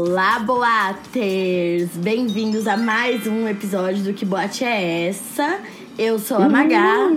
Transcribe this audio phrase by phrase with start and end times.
[0.00, 1.96] Olá, boaters!
[1.96, 5.58] Bem-vindos a mais um episódio do Que Boate é Essa?
[5.98, 7.08] Eu sou a Magá.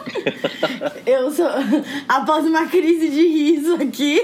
[1.04, 1.46] Eu sou.
[2.08, 4.18] Após uma crise de riso aqui.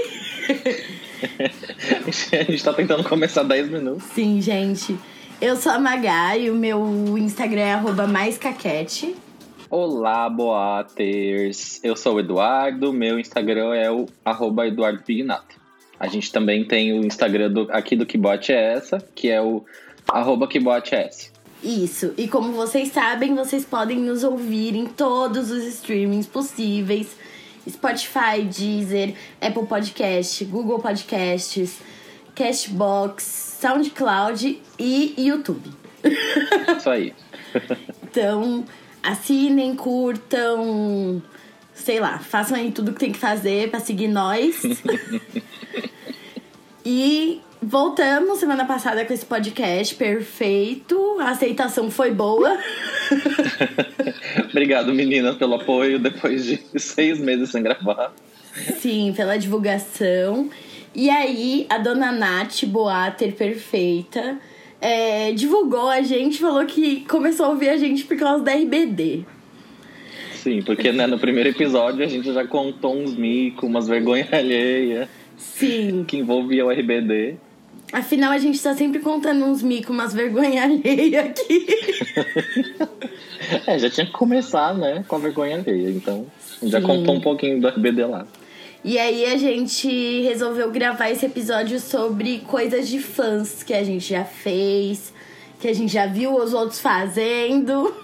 [2.33, 4.04] a gente tá tentando começar 10 minutos.
[4.15, 4.99] Sim, gente.
[5.39, 9.15] Eu sou a Magá e o meu Instagram é maiscaquete.
[9.68, 11.79] Olá, boaters!
[11.85, 15.64] Eu sou o Eduardo, meu Instagram é o arroba Eduardo Pignato.
[15.98, 19.64] A gente também tem o Instagram do, aqui do Kibote é essa, que é o
[20.08, 20.48] arroba
[20.93, 21.32] é essa.
[21.62, 27.17] Isso, e como vocês sabem, vocês podem nos ouvir em todos os streamings possíveis.
[27.68, 31.79] Spotify, Deezer, Apple Podcast, Google Podcasts,
[32.34, 35.70] Cashbox, SoundCloud e YouTube.
[36.77, 37.14] Isso aí.
[38.03, 38.64] então,
[39.03, 41.23] assinem, curtam,
[41.85, 44.63] sei lá, façam aí tudo que tem que fazer para seguir nós.
[46.85, 51.19] e voltamos semana passada com esse podcast perfeito.
[51.21, 52.59] A aceitação foi boa.
[54.49, 58.15] Obrigado, meninas, pelo apoio depois de seis meses sem gravar.
[58.81, 60.48] Sim, pela divulgação.
[60.95, 64.39] E aí, a dona Nath Boater Perfeita
[64.81, 69.27] é, divulgou a gente, falou que começou a ouvir a gente por causa da RBD.
[70.45, 75.09] Sim, porque né, no primeiro episódio a gente já contou uns micos, umas vergonhas alheias.
[75.39, 76.05] Sim.
[76.06, 77.36] Que envolvia o RBD.
[77.91, 81.67] Afinal, a gente tá sempre contando uns micos, umas vergonhas alheias aqui.
[83.67, 85.89] é, já tinha que começar, né, com a vergonha alheia.
[85.89, 86.27] Então,
[86.62, 86.86] já Sim.
[86.86, 88.27] contou um pouquinho do RBD lá.
[88.84, 94.11] E aí a gente resolveu gravar esse episódio sobre coisas de fãs que a gente
[94.11, 95.11] já fez,
[95.58, 98.04] que a gente já viu os outros fazendo.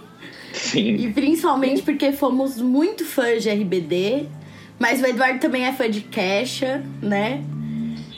[0.53, 0.97] Sim.
[0.97, 4.27] E principalmente porque fomos muito fãs de RBD.
[4.79, 7.45] Mas o Eduardo também é fã de Kesha, né?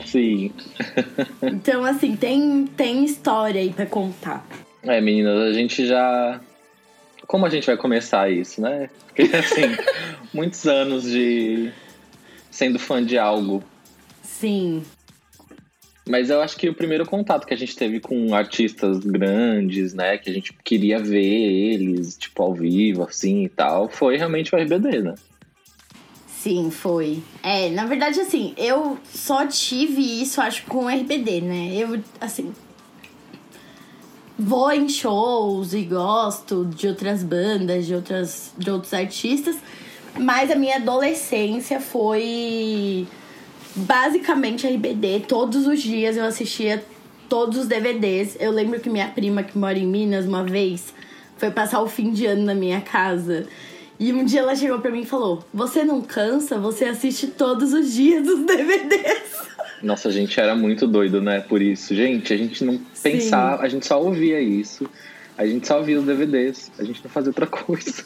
[0.05, 0.51] Sim.
[1.41, 4.45] então, assim, tem, tem história aí pra contar.
[4.81, 6.39] É, meninas, a gente já.
[7.27, 8.89] Como a gente vai começar isso, né?
[9.07, 9.75] Porque, assim,
[10.33, 11.71] muitos anos de
[12.49, 13.63] sendo fã de algo.
[14.21, 14.83] Sim.
[16.07, 20.17] Mas eu acho que o primeiro contato que a gente teve com artistas grandes, né,
[20.17, 24.57] que a gente queria ver eles, tipo, ao vivo, assim e tal, foi realmente o
[24.57, 25.15] RBD, né?
[26.27, 27.23] Sim, foi.
[27.41, 31.73] É, na verdade, assim, eu só tive isso, acho, com o RBD, né?
[31.73, 32.53] Eu, assim.
[34.37, 39.55] Vou em shows e gosto de outras bandas, de, outras, de outros artistas,
[40.19, 43.07] mas a minha adolescência foi
[43.75, 45.21] basicamente RBD.
[45.27, 46.83] Todos os dias eu assistia
[47.29, 48.37] todos os DVDs.
[48.39, 50.93] Eu lembro que minha prima, que mora em Minas, uma vez,
[51.37, 53.47] foi passar o fim de ano na minha casa.
[53.99, 56.57] E um dia ela chegou pra mim e falou: Você não cansa?
[56.57, 59.43] Você assiste todos os dias os DVDs.
[59.81, 61.41] Nossa, a gente era muito doido, né?
[61.41, 61.93] Por isso.
[61.93, 63.65] Gente, a gente não pensava, Sim.
[63.65, 64.89] a gente só ouvia isso.
[65.37, 66.71] A gente só ouvia os DVDs.
[66.79, 68.03] A gente não fazia outra coisa.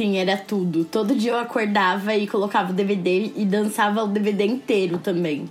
[0.00, 0.86] Sim, era tudo.
[0.86, 5.44] Todo dia eu acordava e colocava o DVD e dançava o DVD inteiro também.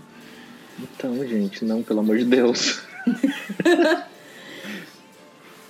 [0.80, 2.82] Então, gente, não, pelo amor de Deus.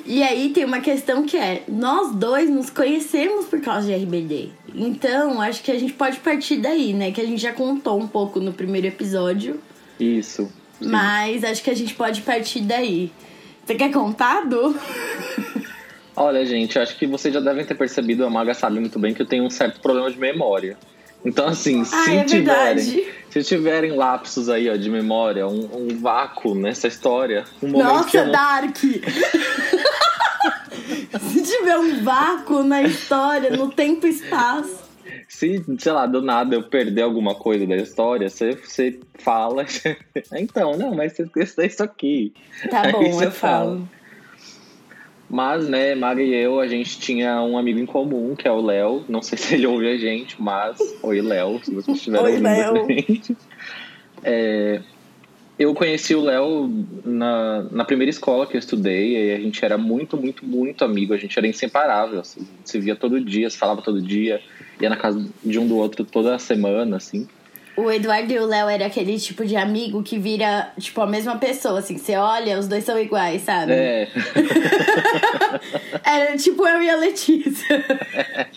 [0.06, 4.52] e aí tem uma questão que é: nós dois nos conhecemos por causa de RBD.
[4.74, 7.12] Então, acho que a gente pode partir daí, né?
[7.12, 9.60] Que a gente já contou um pouco no primeiro episódio.
[10.00, 10.50] Isso.
[10.80, 10.88] Sim.
[10.88, 13.12] Mas acho que a gente pode partir daí.
[13.66, 14.74] Você quer contar, Du?
[16.20, 19.22] Olha, gente, acho que vocês já devem ter percebido, a Maga sabe muito bem que
[19.22, 20.78] eu tenho um certo problema de memória.
[21.24, 23.08] Então, assim, se é tiverem.
[23.30, 27.88] Se tiverem lapsos aí, ó, de memória, um, um vácuo nessa história, um momento.
[27.88, 28.34] Nossa, não...
[28.34, 28.76] Dark!
[31.22, 34.90] se tiver um vácuo na história, no tempo e espaço.
[35.26, 39.66] Se, sei lá, do nada eu perder alguma coisa da história, você, você fala.
[40.36, 42.34] então, não, mas você esqueceu isso aqui.
[42.70, 43.88] Tá aí bom, eu falo.
[45.30, 48.62] Mas, né, Mara e eu, a gente tinha um amigo em comum, que é o
[48.62, 49.06] Léo.
[49.08, 50.78] Não sei se ele ouve a gente, mas.
[51.04, 53.38] Oi, Léo, se você estiver ouvindo a gente.
[54.24, 54.82] É,
[55.58, 56.70] eu conheci o Léo
[57.06, 61.14] na, na primeira escola que eu estudei, e a gente era muito, muito, muito amigo,
[61.14, 62.20] a gente era inseparável.
[62.20, 64.42] Assim, se via todo dia, se falava todo dia,
[64.82, 67.28] ia na casa de um do outro toda semana, assim
[67.84, 71.38] o Eduardo e o Léo era aquele tipo de amigo que vira, tipo, a mesma
[71.38, 73.72] pessoa, assim, você olha, os dois são iguais, sabe?
[73.72, 74.08] É.
[76.06, 77.86] era tipo eu e a Letícia.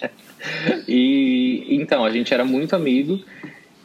[0.89, 3.21] e então, a gente era muito amigo.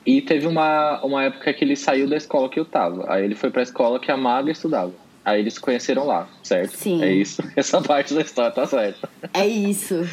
[0.06, 3.12] E teve uma, uma época que ele saiu da escola que eu tava.
[3.12, 4.94] Aí ele foi pra escola que a Maga estudava.
[5.25, 6.78] Aí eles se conheceram lá, certo?
[6.78, 7.04] Sim.
[7.04, 7.44] É isso.
[7.57, 9.10] Essa parte da história tá certa.
[9.33, 10.07] É isso.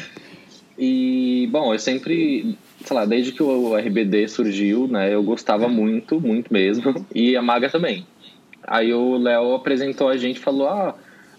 [0.77, 6.21] E, bom, eu sempre sei lá, desde que o RBD surgiu, né, eu gostava muito,
[6.21, 8.05] muito mesmo, e a Maga também.
[8.63, 10.95] Aí o Léo apresentou a gente falou, ah,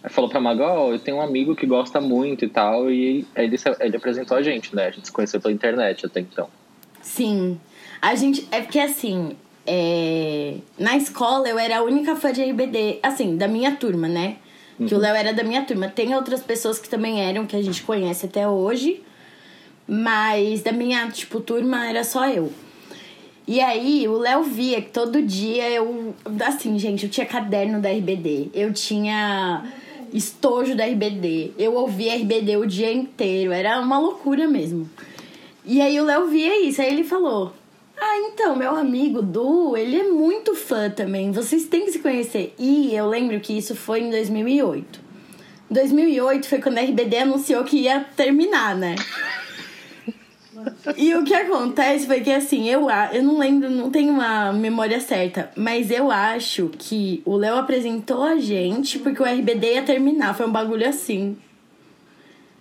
[0.09, 3.57] falou pra Magal, oh, eu tenho um amigo que gosta muito e tal, e ele,
[3.81, 4.87] ele apresentou a gente, né?
[4.87, 6.49] A gente se conheceu pela internet até então.
[7.03, 7.59] Sim.
[8.01, 8.47] A gente.
[8.51, 10.57] É porque assim, é...
[10.79, 14.37] na escola eu era a única fã de RBD, assim, da minha turma, né?
[14.77, 15.01] Que uhum.
[15.01, 15.89] o Léo era da minha turma.
[15.89, 19.03] Tem outras pessoas que também eram, que a gente conhece até hoje.
[19.87, 22.53] Mas da minha, tipo, turma era só eu.
[23.47, 26.15] E aí, o Léo via que todo dia eu.
[26.45, 28.51] Assim, gente, eu tinha caderno da RBD.
[28.53, 29.65] Eu tinha
[30.13, 31.53] estojo da RBD.
[31.57, 33.53] Eu ouvia RBD o dia inteiro.
[33.53, 34.91] Era uma loucura mesmo.
[35.65, 36.83] E aí o Léo via isso.
[36.83, 37.53] Aí ele falou:
[37.97, 41.31] Ah, então, meu amigo Du, ele é muito fã também.
[41.31, 42.53] Vocês têm que se conhecer.
[42.59, 45.07] E eu lembro que isso foi em 2008.
[45.71, 48.97] 2008 foi quando a RBD anunciou que ia terminar, né?
[50.97, 55.01] E o que acontece foi que, assim, eu, eu não lembro, não tenho uma memória
[55.01, 60.35] certa, mas eu acho que o Léo apresentou a gente porque o RBD ia terminar.
[60.35, 61.37] Foi um bagulho assim.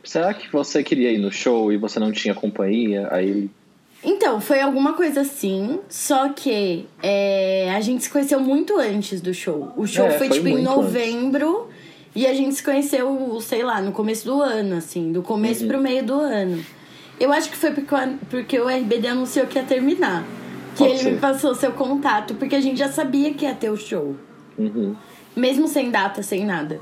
[0.03, 3.07] Será que você queria ir no show e você não tinha companhia?
[3.11, 3.49] Aí
[4.05, 9.33] então, foi alguma coisa assim, só que é, a gente se conheceu muito antes do
[9.33, 9.73] show.
[9.75, 12.15] O show é, foi, foi, tipo em novembro antes.
[12.15, 15.69] e a gente se conheceu, sei lá, no começo do ano, assim, do começo uhum.
[15.69, 16.63] pro meio do ano.
[17.19, 17.95] Eu acho que foi porque,
[18.29, 20.25] porque o RBD anunciou que ia terminar.
[20.75, 21.11] Que Pode ele ser.
[21.11, 24.15] me passou seu contato, porque a gente já sabia que ia ter o show.
[24.57, 24.95] Uhum.
[25.35, 26.81] Mesmo sem data, sem nada.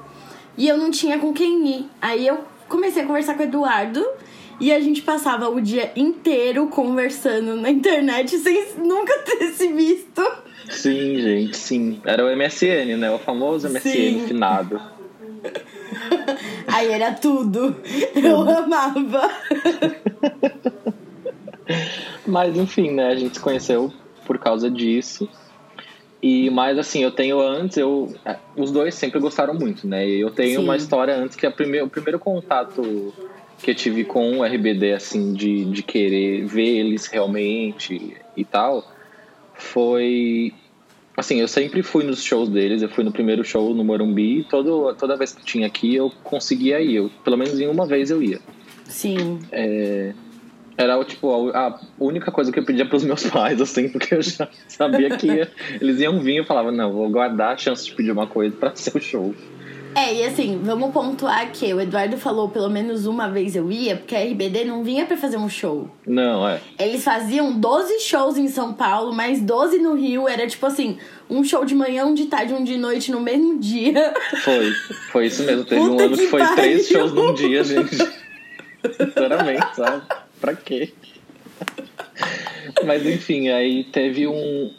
[0.57, 1.89] E eu não tinha com quem ir.
[2.01, 4.03] Aí eu comecei a conversar com o Eduardo.
[4.59, 10.21] E a gente passava o dia inteiro conversando na internet sem nunca ter se visto.
[10.69, 12.01] Sim, gente, sim.
[12.05, 13.11] Era o MSN, né?
[13.11, 14.25] O famoso MSN sim.
[14.27, 14.79] finado.
[16.73, 17.75] Aí era tudo.
[18.15, 19.29] Eu amava.
[22.25, 23.09] Mas enfim, né?
[23.09, 23.93] A gente se conheceu
[24.25, 25.29] por causa disso.
[26.21, 30.07] E mais assim, eu tenho antes, eu é, os dois sempre gostaram muito, né?
[30.07, 30.63] Eu tenho Sim.
[30.63, 33.13] uma história antes que primeir, o primeiro contato
[33.61, 38.83] que eu tive com o RBD assim de, de querer ver eles realmente e tal,
[39.53, 40.53] foi
[41.15, 44.93] assim, eu sempre fui nos shows deles, eu fui no primeiro show no Morumbi, todo,
[44.95, 48.21] toda vez que tinha aqui eu conseguia ir, eu, pelo menos em uma vez eu
[48.21, 48.39] ia.
[48.85, 49.39] Sim.
[49.51, 50.13] É,
[50.77, 54.21] era tipo a única coisa que eu pedia para os meus pais, assim, porque eu
[54.21, 57.85] já sabia que ia, eles iam vir e eu falava, não, vou guardar a chance
[57.85, 59.33] de pedir uma coisa para ser o show.
[59.95, 63.95] É, e assim, vamos pontuar que o Eduardo falou pelo menos uma vez eu ia,
[63.95, 65.89] porque a RBD não vinha para fazer um show.
[66.05, 66.59] Não, é.
[66.79, 70.27] Eles faziam 12 shows em São Paulo, mais 12 no Rio.
[70.27, 70.97] Era tipo assim,
[71.29, 74.13] um show de manhã, um de tarde, um de noite no mesmo dia.
[74.43, 74.71] Foi,
[75.11, 75.63] foi isso mesmo.
[75.65, 76.55] Teve Puta um ano que, que foi pariu.
[76.55, 77.95] três shows num dia, gente.
[77.95, 80.01] Sinceramente, sabe?
[80.41, 80.91] Pra quê?
[82.85, 84.73] Mas enfim, aí teve um,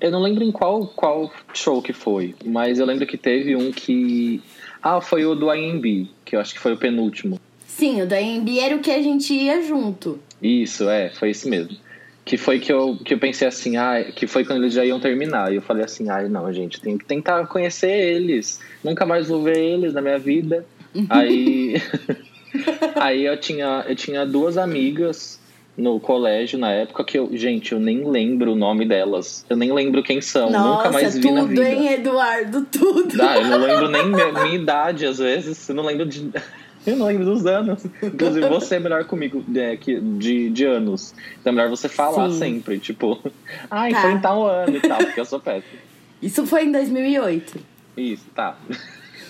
[0.00, 3.70] eu não lembro em qual, qual show que foi, mas eu lembro que teve um
[3.70, 4.42] que.
[4.82, 7.38] Ah, foi o do AMB, que eu acho que foi o penúltimo.
[7.66, 10.18] Sim, o do AMB era o que a gente ia junto.
[10.42, 11.76] Isso, é, foi isso mesmo.
[12.24, 15.00] Que foi que eu, que eu pensei assim, ah, que foi quando eles já iam
[15.00, 15.52] terminar.
[15.52, 18.60] E eu falei assim, ai, ah, não, gente, tenho que tentar conhecer eles.
[18.82, 20.64] Nunca mais vou ver eles na minha vida.
[21.08, 21.74] aí.
[22.96, 25.39] aí eu tinha, eu tinha duas amigas
[25.80, 29.44] no colégio na época que eu, gente, eu nem lembro o nome delas.
[29.48, 30.50] Eu nem lembro quem são.
[30.50, 31.68] Nossa, Nunca mais vi tudo, na vida.
[31.68, 32.64] hein, Eduardo?
[32.70, 33.20] Tudo.
[33.20, 35.68] Ah, eu não lembro nem minha, minha idade, às vezes.
[35.68, 36.30] Eu não lembro de.
[36.86, 37.84] Eu não lembro dos anos.
[38.02, 41.14] Inclusive, você é melhor comigo é, que, de, de anos.
[41.38, 42.38] Então é melhor você falar Sim.
[42.38, 42.78] sempre.
[42.78, 43.20] Tipo,
[43.70, 44.00] ai, tá.
[44.00, 45.78] foi em tal ano e tal, porque eu sou péssimo.
[46.22, 47.58] Isso foi em 2008.
[47.98, 48.56] Isso, tá.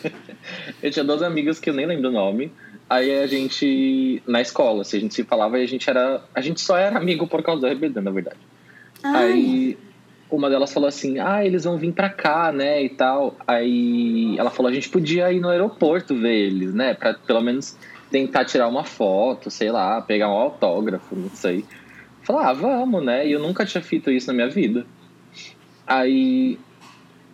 [0.81, 2.51] Eu tinha duas amigas que eu nem lembro o nome.
[2.91, 6.21] Aí a gente, na escola, assim, a gente se falava e a gente era.
[6.35, 8.41] A gente só era amigo por causa do RBD, na verdade.
[9.01, 9.33] Ai.
[9.33, 9.79] Aí
[10.29, 12.83] uma delas falou assim: Ah, eles vão vir pra cá, né?
[12.83, 13.37] E tal.
[13.47, 16.93] Aí ela falou: A gente podia ir no aeroporto ver eles, né?
[16.93, 17.77] Pra pelo menos
[18.11, 21.65] tentar tirar uma foto, sei lá, pegar um autógrafo, não sei.
[22.23, 23.25] Falar, ah, vamos, né?
[23.25, 24.85] E eu nunca tinha feito isso na minha vida.
[25.87, 26.59] Aí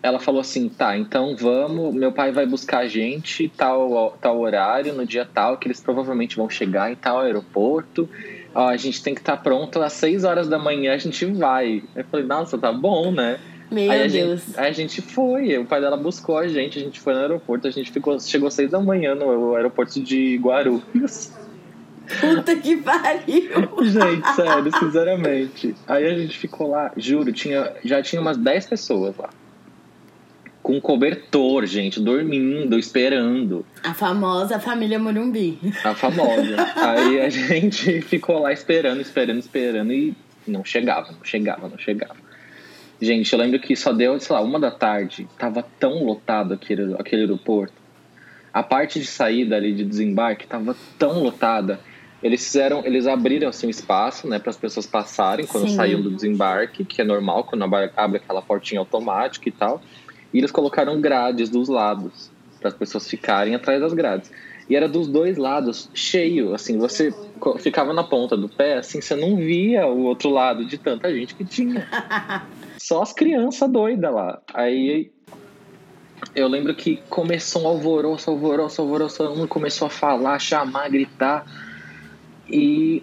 [0.02, 4.94] ela falou assim: tá, então vamos, meu pai vai buscar a gente tal, tal horário,
[4.94, 8.08] no dia tal, que eles provavelmente vão chegar em tal aeroporto.
[8.54, 11.24] Ó, a gente tem que estar tá pronto às 6 horas da manhã, a gente
[11.26, 11.82] vai.
[11.94, 13.38] Eu falei, nossa, tá bom, né?
[13.70, 14.46] Meu aí a Deus.
[14.46, 17.20] Gente, aí a gente foi, o pai dela buscou a gente, a gente foi no
[17.20, 21.32] aeroporto, a gente ficou, chegou às 6 da manhã no aeroporto de Guarulhos.
[22.20, 23.50] Puta que pariu!
[23.82, 25.74] Gente, sério, sinceramente.
[25.88, 29.28] Aí a gente ficou lá, juro, tinha, já tinha umas 10 pessoas lá
[30.66, 33.64] com cobertor, gente, dormindo, esperando.
[33.84, 35.60] A famosa família Morumbi.
[35.84, 36.56] A famosa.
[36.74, 40.12] Aí a gente ficou lá esperando, esperando, esperando e
[40.44, 42.16] não chegava, não chegava, não chegava.
[43.00, 45.28] Gente, eu lembro que só deu, sei lá, uma da tarde.
[45.38, 47.74] Tava tão lotado aquele, aquele aeroporto.
[48.52, 51.78] A parte de saída ali, de desembarque, tava tão lotada.
[52.20, 55.76] Eles fizeram, eles abriram assim um espaço, né, para as pessoas passarem quando Sim.
[55.76, 59.80] saíam do desembarque, que é normal quando abre abre aquela portinha automática e tal.
[60.36, 64.30] E eles colocaram grades dos lados para as pessoas ficarem atrás das grades.
[64.68, 67.10] E era dos dois lados, cheio, assim, você
[67.58, 71.34] ficava na ponta do pé, assim, você não via o outro lado de tanta gente
[71.34, 71.88] que tinha.
[72.76, 74.42] Só as crianças doidas lá.
[74.52, 75.10] Aí
[76.34, 81.46] eu lembro que começou um alvoroço, alvoroço, alvoroço, mundo começou a falar, chamar, gritar.
[82.46, 83.02] E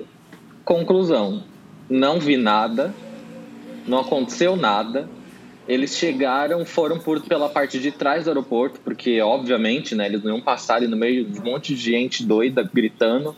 [0.64, 1.44] conclusão,
[1.90, 2.94] não vi nada,
[3.88, 5.10] não aconteceu nada.
[5.68, 10.32] Eles chegaram, foram por pela parte de trás do aeroporto, porque obviamente, né, eles não
[10.36, 13.36] iam passar ali no meio de um monte de gente doida gritando.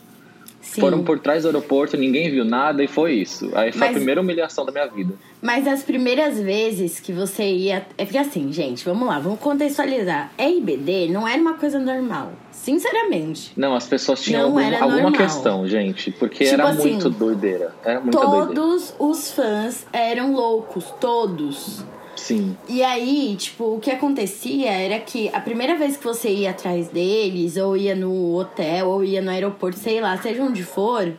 [0.60, 0.80] Sim.
[0.80, 3.48] Foram por trás do aeroporto, ninguém viu nada e foi isso.
[3.54, 5.14] Aí foi Mas- a primeira humilhação da minha vida.
[5.40, 7.86] Mas as primeiras vezes que você ia.
[7.96, 10.32] É porque assim, gente, vamos lá, vamos contextualizar.
[10.36, 12.32] RBD não era uma coisa normal.
[12.50, 13.52] Sinceramente.
[13.56, 15.12] Não, as pessoas tinham Não alguma, normal.
[15.12, 17.72] questão, gente, porque Tipo era assim, muito doideira.
[17.84, 18.46] Era muita doideira.
[18.54, 21.84] Todos os fãs eram loucos, todos.
[22.26, 22.56] Sim.
[22.68, 26.88] E aí, tipo, o que acontecia era que a primeira vez que você ia atrás
[26.88, 31.12] deles, ou ia no hotel, ou ia no aeroporto, sei lá, seja onde for,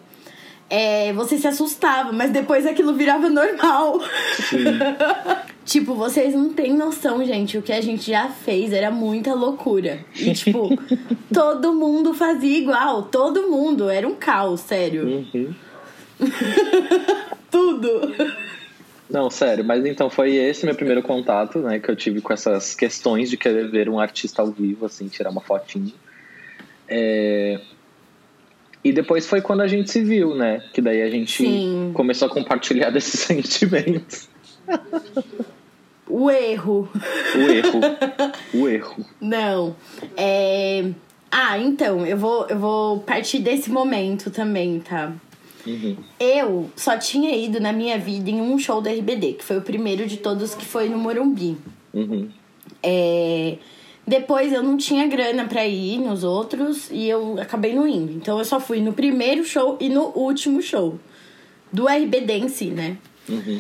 [0.70, 4.02] é, você se assustava, mas depois aquilo virava normal.
[5.64, 7.58] tipo, vocês não têm noção, gente.
[7.58, 10.06] O que a gente já fez era muita loucura.
[10.14, 10.68] E, tipo,
[11.34, 13.04] todo mundo fazia igual.
[13.04, 13.90] Todo mundo.
[13.90, 15.26] Era um caos, sério.
[15.34, 15.56] Uhum.
[17.50, 18.14] Tudo.
[19.10, 22.76] Não, sério, mas então foi esse meu primeiro contato, né, que eu tive com essas
[22.76, 25.94] questões de querer ver um artista ao vivo, assim, tirar uma fotinha.
[26.88, 27.60] É,
[28.84, 31.92] E depois foi quando a gente se viu, né, que daí a gente Sim.
[31.94, 34.30] começou a compartilhar desses sentimentos.
[36.10, 36.90] O erro.
[37.36, 37.80] O erro.
[38.54, 39.06] o erro.
[39.20, 39.76] Não.
[40.16, 40.86] É...
[41.30, 45.14] Ah, então, eu vou, eu vou partir desse momento também, tá?
[45.68, 45.98] Uhum.
[46.20, 49.62] Eu só tinha ido na minha vida em um show da RBD, que foi o
[49.62, 51.58] primeiro de todos que foi no Morumbi.
[51.94, 52.30] Uhum.
[52.82, 53.58] É...
[54.08, 58.14] Depois eu não tinha grana pra ir nos outros e eu acabei não indo.
[58.14, 60.98] Então eu só fui no primeiro show e no último show.
[61.74, 62.98] Do RBD em si, né?
[63.28, 63.60] Uhum.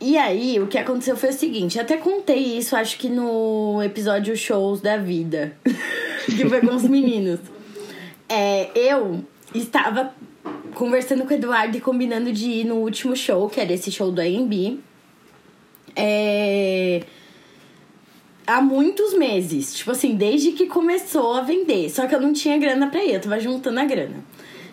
[0.00, 4.34] E aí, o que aconteceu foi o seguinte, até contei isso, acho que no episódio
[4.34, 5.54] Shows da Vida,
[6.24, 7.38] que foi com os meninos.
[8.26, 9.22] É, eu
[9.54, 10.14] estava
[10.74, 14.10] conversando com o Eduardo e combinando de ir no último show, que era esse show
[14.10, 14.78] do AMB.
[15.96, 17.02] É,
[18.46, 21.88] há muitos meses, tipo assim, desde que começou a vender.
[21.90, 24.24] Só que eu não tinha grana pra ir, eu tava juntando a grana.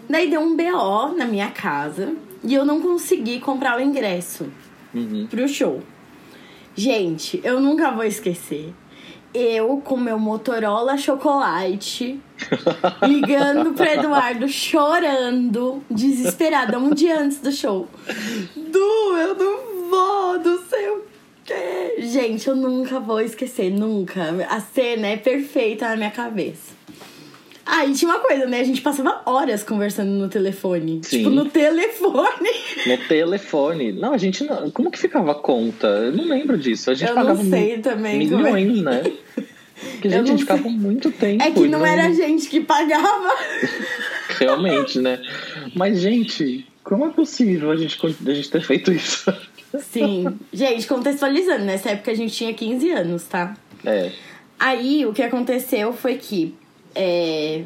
[0.10, 4.48] Daí deu um BO na minha casa e eu não consegui comprar o ingresso
[4.94, 5.28] Uhum.
[5.30, 5.82] pro show.
[6.76, 8.74] Gente, eu nunca vou esquecer.
[9.34, 12.20] Eu com meu Motorola chocolate,
[13.08, 17.88] ligando pro Eduardo, chorando, desesperada, um dia antes do show.
[18.56, 21.02] Du, eu não vou, não sei o
[21.46, 21.96] quê.
[22.00, 24.22] Gente, eu nunca vou esquecer, nunca.
[24.50, 26.76] A cena é perfeita na minha cabeça.
[27.70, 28.62] Ah, e tinha uma coisa, né?
[28.62, 31.02] A gente passava horas conversando no telefone.
[31.04, 31.18] Sim.
[31.18, 32.50] Tipo, no telefone.
[32.86, 33.92] No telefone.
[33.92, 34.72] Não, a gente não.
[34.72, 35.86] Como que ficava a conta?
[35.88, 36.90] Eu não lembro disso.
[36.90, 38.54] A gente Eu não pagava sei mi- também como é.
[38.54, 39.04] milhões, né?
[39.80, 41.44] Porque, gente, a não gente ficava muito tempo.
[41.44, 43.36] É que e não era a gente que pagava.
[44.40, 45.22] Realmente, né?
[45.76, 49.32] Mas, gente, como é possível a gente, a gente ter feito isso?
[49.80, 50.38] Sim.
[50.52, 53.56] Gente, contextualizando, nessa época a gente tinha 15 anos, tá?
[53.86, 54.12] É.
[54.60, 56.56] Aí o que aconteceu foi que
[56.96, 57.64] é,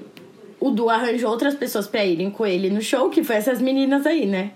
[0.59, 4.05] o Du arranjou outras pessoas pra irem com ele no show, que foi essas meninas
[4.05, 4.51] aí, né?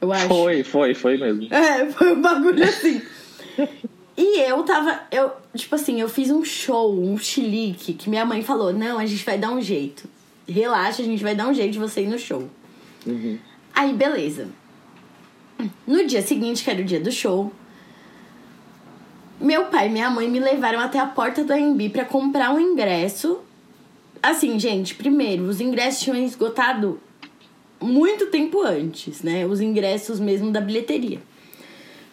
[0.00, 0.26] Eu acho.
[0.26, 1.46] Foi, foi, foi mesmo.
[1.54, 3.00] É, foi um bagulho assim.
[4.16, 8.42] E eu tava, eu, tipo assim, eu fiz um show, um chilique, que minha mãe
[8.42, 10.08] falou: não, a gente vai dar um jeito.
[10.46, 12.48] Relaxa, a gente vai dar um jeito de você ir no show.
[13.06, 13.38] Uhum.
[13.74, 14.48] Aí, beleza.
[15.86, 17.52] No dia seguinte, que era o dia do show,
[19.40, 22.60] meu pai e minha mãe me levaram até a porta do AMB pra comprar um
[22.60, 23.40] ingresso.
[24.22, 27.00] Assim, gente, primeiro, os ingressos tinham esgotado
[27.80, 29.44] muito tempo antes, né?
[29.46, 31.20] Os ingressos mesmo da bilheteria.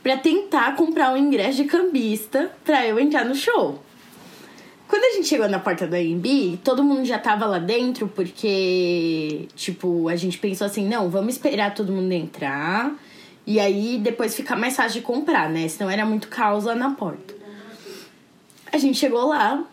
[0.01, 3.83] Pra tentar comprar um ingresso de cambista pra eu entrar no show.
[4.87, 9.47] Quando a gente chegou na porta do AMB, todo mundo já tava lá dentro, porque,
[9.55, 12.95] tipo, a gente pensou assim, não, vamos esperar todo mundo entrar.
[13.45, 15.67] E aí depois ficar mais fácil de comprar, né?
[15.67, 17.35] Senão era muito caos lá na porta.
[18.71, 19.63] A gente chegou lá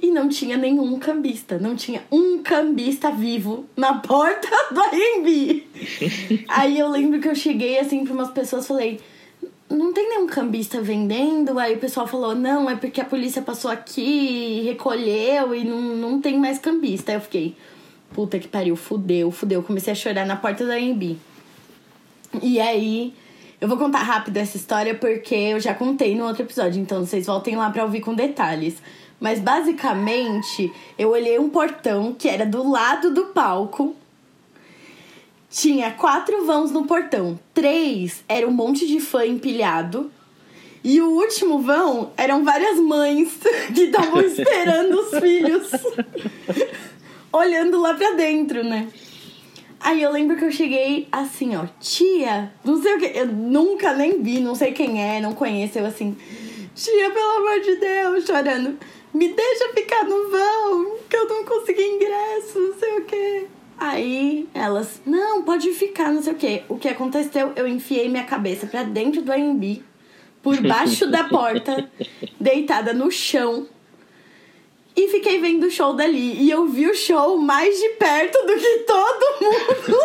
[0.00, 1.58] e não tinha nenhum cambista.
[1.58, 5.64] Não tinha um cambista vivo na porta do AMB.
[6.48, 9.00] aí eu lembro que eu cheguei assim pra umas pessoas e falei:
[9.68, 11.58] não tem nenhum cambista vendendo.
[11.58, 16.20] Aí o pessoal falou, não, é porque a polícia passou aqui, recolheu e não, não
[16.20, 17.12] tem mais cambista.
[17.12, 17.56] Aí eu fiquei,
[18.12, 19.62] puta que pariu, fudeu, fudeu.
[19.62, 21.16] Comecei a chorar na porta da AMB.
[22.42, 23.14] E aí,
[23.60, 27.26] eu vou contar rápido essa história porque eu já contei no outro episódio, então vocês
[27.26, 28.82] voltem lá pra ouvir com detalhes.
[29.18, 33.96] Mas basicamente, eu olhei um portão que era do lado do palco
[35.56, 37.40] tinha quatro vãos no portão.
[37.54, 40.12] Três era um monte de fã empilhado.
[40.84, 43.38] E o último vão eram várias mães
[43.74, 45.70] que estavam esperando os filhos.
[47.32, 48.86] olhando lá pra dentro, né?
[49.80, 53.94] Aí eu lembro que eu cheguei assim, ó, tia, não sei o que, eu nunca
[53.94, 56.16] nem vi, não sei quem é, não conheço, eu assim,
[56.74, 58.78] tia, pelo amor de Deus, chorando,
[59.12, 63.46] me deixa ficar no vão, que eu não consegui ingresso, não sei o que.
[63.78, 66.62] Aí elas, não, pode ficar, não sei o quê.
[66.68, 67.52] O que aconteceu?
[67.56, 69.82] Eu enfiei minha cabeça pra dentro do AMB,
[70.42, 71.90] por baixo da porta,
[72.40, 73.66] deitada no chão.
[74.96, 76.42] E fiquei vendo o show dali.
[76.42, 79.98] E eu vi o show mais de perto do que todo mundo.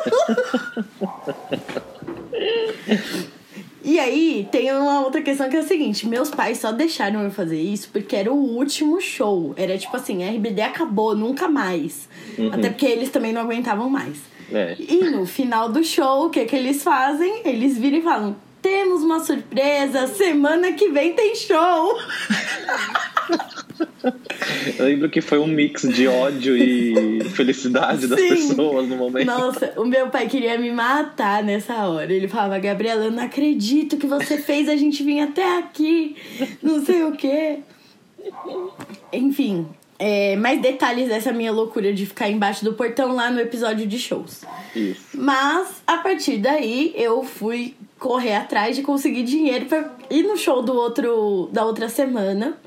[3.83, 7.31] E aí, tem uma outra questão que é a seguinte: meus pais só deixaram eu
[7.31, 9.53] fazer isso porque era o último show.
[9.57, 12.07] Era tipo assim, RBD acabou, nunca mais.
[12.37, 12.53] Uhum.
[12.53, 14.17] Até porque eles também não aguentavam mais.
[14.51, 14.75] É.
[14.77, 17.41] E no final do show, o que, que eles fazem?
[17.45, 21.97] Eles viram e falam: temos uma surpresa, semana que vem tem show.
[24.77, 28.29] Eu lembro que foi um mix de ódio e felicidade das Sim.
[28.29, 29.25] pessoas no momento.
[29.25, 32.11] Nossa, o meu pai queria me matar nessa hora.
[32.11, 36.15] Ele falava, Gabriela, eu não acredito que você fez a gente vir até aqui.
[36.61, 37.59] Não sei o quê.
[39.13, 39.67] Enfim,
[39.99, 43.99] é, mais detalhes dessa minha loucura de ficar embaixo do portão lá no episódio de
[43.99, 44.41] shows.
[44.75, 45.01] Isso.
[45.13, 50.63] Mas, a partir daí, eu fui correr atrás de conseguir dinheiro para ir no show
[50.63, 52.57] do outro da outra semana.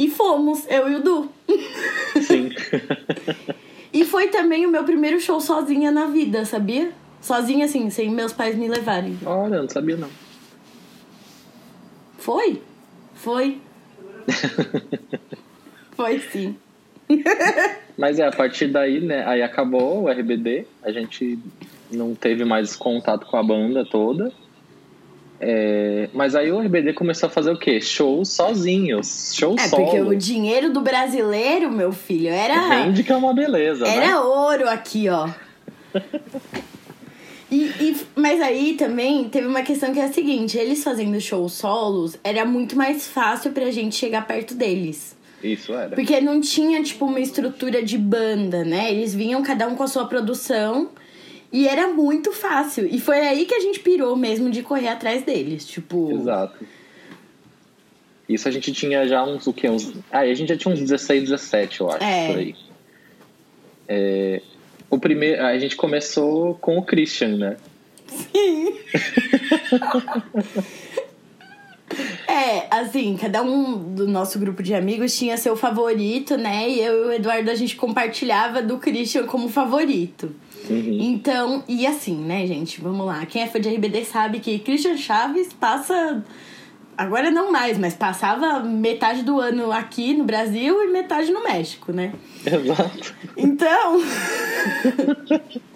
[0.00, 1.28] E fomos, eu e o Du.
[2.22, 2.48] Sim.
[3.92, 6.90] e foi também o meu primeiro show sozinha na vida, sabia?
[7.20, 9.18] Sozinha, assim, sem meus pais me levarem.
[9.26, 10.08] Olha, não sabia não.
[12.16, 12.62] Foi?
[13.12, 13.60] Foi.
[15.94, 16.56] foi sim.
[17.98, 19.22] Mas é, a partir daí, né?
[19.26, 21.38] Aí acabou o RBD, a gente
[21.92, 24.32] não teve mais contato com a banda toda.
[25.42, 27.80] É, mas aí o RBD começou a fazer o quê?
[27.80, 29.84] Shows sozinhos, shows É, solo.
[29.84, 32.68] porque o dinheiro do brasileiro, meu filho, era...
[32.68, 34.18] Rende que é uma beleza, Era né?
[34.18, 35.30] ouro aqui, ó.
[37.50, 41.54] e, e, mas aí também teve uma questão que é a seguinte, eles fazendo shows
[41.54, 45.16] solos, era muito mais fácil pra gente chegar perto deles.
[45.42, 45.96] Isso era.
[45.96, 48.90] Porque não tinha, tipo, uma estrutura de banda, né?
[48.92, 50.90] Eles vinham cada um com a sua produção
[51.52, 52.86] e era muito fácil.
[52.86, 55.66] E foi aí que a gente pirou mesmo de correr atrás deles.
[55.66, 56.12] Tipo.
[56.12, 56.64] Exato.
[58.28, 59.46] Isso a gente tinha já uns.
[59.46, 59.68] O quê?
[59.68, 62.28] Uns, ah, a gente já tinha uns 16, 17, eu acho, é.
[62.28, 62.54] por aí.
[63.88, 64.42] É,
[64.88, 67.56] o primeiro, a gente começou com o Christian, né?
[68.06, 68.74] Sim.
[72.26, 76.70] É, assim, cada um do nosso grupo de amigos tinha seu favorito, né?
[76.70, 80.32] E eu e o Eduardo a gente compartilhava do Christian como favorito.
[80.70, 80.98] Uhum.
[81.00, 82.80] Então, e assim, né, gente?
[82.80, 83.26] Vamos lá.
[83.26, 86.24] Quem é fã de RBD sabe que Christian Chaves passa.
[86.96, 91.92] Agora não mais, mas passava metade do ano aqui no Brasil e metade no México,
[91.92, 92.12] né?
[92.44, 93.14] Exato.
[93.36, 94.00] Então.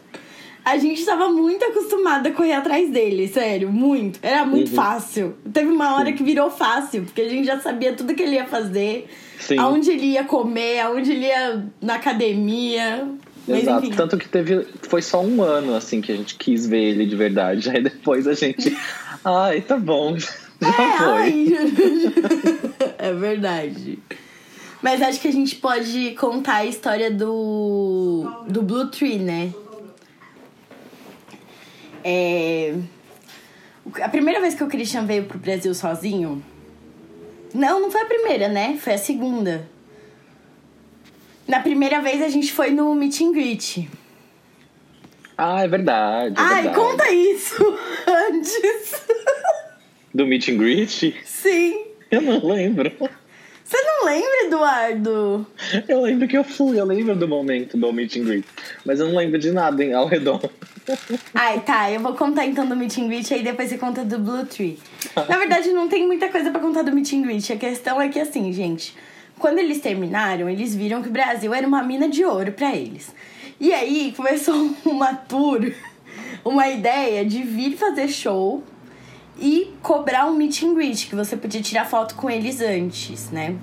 [0.65, 4.19] a gente estava muito acostumada a correr atrás dele, sério, muito.
[4.23, 4.75] Era muito uhum.
[4.75, 5.35] fácil.
[5.53, 8.47] Teve uma hora que virou fácil, porque a gente já sabia tudo que ele ia
[8.47, 9.07] fazer,
[9.39, 9.59] Sim.
[9.59, 13.07] aonde ele ia comer, aonde ele ia na academia.
[13.47, 14.67] Exato, tanto que teve.
[14.83, 17.69] Foi só um ano assim que a gente quis ver ele de verdade.
[17.75, 18.77] Aí depois a gente.
[19.25, 20.17] ai, tá bom.
[20.61, 21.07] Já é, foi.
[21.09, 21.47] Ai.
[23.11, 23.99] é verdade.
[24.81, 28.45] Mas acho que a gente pode contar a história do.
[28.49, 29.53] do Blue Tree, né?
[32.03, 32.75] É.
[34.03, 36.43] A primeira vez que o Christian veio pro Brasil sozinho.
[37.55, 38.79] Não, não foi a primeira, né?
[38.81, 39.69] Foi a segunda.
[41.47, 43.89] Na primeira vez a gente foi no meet and greet.
[45.37, 46.35] Ah, é verdade.
[46.39, 46.75] É Ai, verdade.
[46.77, 49.03] conta isso antes.
[50.15, 51.15] Do meet and greet?
[51.25, 51.85] Sim.
[52.11, 52.91] Eu não lembro.
[53.65, 55.47] Você não lembra, Eduardo?
[55.89, 58.45] Eu lembro que eu fui, eu lembro do momento do meet and greet.
[58.85, 60.41] Mas eu não lembro de nada hein, ao redor.
[61.35, 61.91] Ai, tá.
[61.91, 64.79] Eu vou contar então do meet and greet, aí depois você conta do Blue Tree.
[65.29, 67.53] Na verdade, não tem muita coisa para contar do meet and greet.
[67.53, 68.95] A questão é que, assim, gente...
[69.39, 73.15] Quando eles terminaram, eles viram que o Brasil era uma mina de ouro para eles.
[73.61, 75.73] E aí começou uma tour,
[76.45, 78.63] uma ideia de vir fazer show
[79.39, 83.57] e cobrar um meet and greet, que você podia tirar foto com eles antes, né?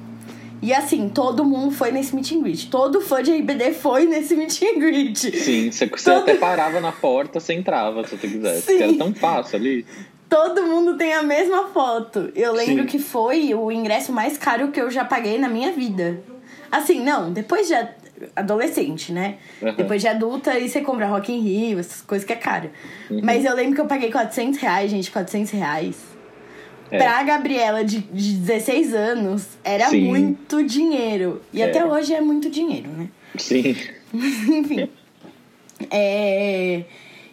[0.62, 2.70] E assim, todo mundo foi nesse meet and greet.
[2.70, 5.18] Todo fã de RBD foi nesse meet and greet.
[5.18, 6.22] Sim, você, você todo...
[6.22, 8.68] até parava na porta, você entrava se você quisesse.
[8.68, 8.84] Sim.
[8.84, 9.86] Era tão fácil ali.
[10.32, 12.32] Todo mundo tem a mesma foto.
[12.34, 12.88] Eu lembro Sim.
[12.88, 16.24] que foi o ingresso mais caro que eu já paguei na minha vida.
[16.72, 17.74] Assim, não, depois de
[18.34, 19.40] adolescente, né?
[19.62, 19.76] Uhum.
[19.76, 22.70] Depois de adulta, aí você compra Rock in Rio, essas coisas que é caro.
[23.10, 23.20] Uhum.
[23.22, 25.98] Mas eu lembro que eu paguei 400 reais, gente, 400 reais.
[26.90, 26.98] É.
[26.98, 30.06] Pra Gabriela de, de 16 anos, era Sim.
[30.06, 31.42] muito dinheiro.
[31.52, 31.66] E é.
[31.66, 33.10] até hoje é muito dinheiro, né?
[33.38, 33.76] Sim.
[34.16, 34.90] Enfim.
[35.90, 36.86] É...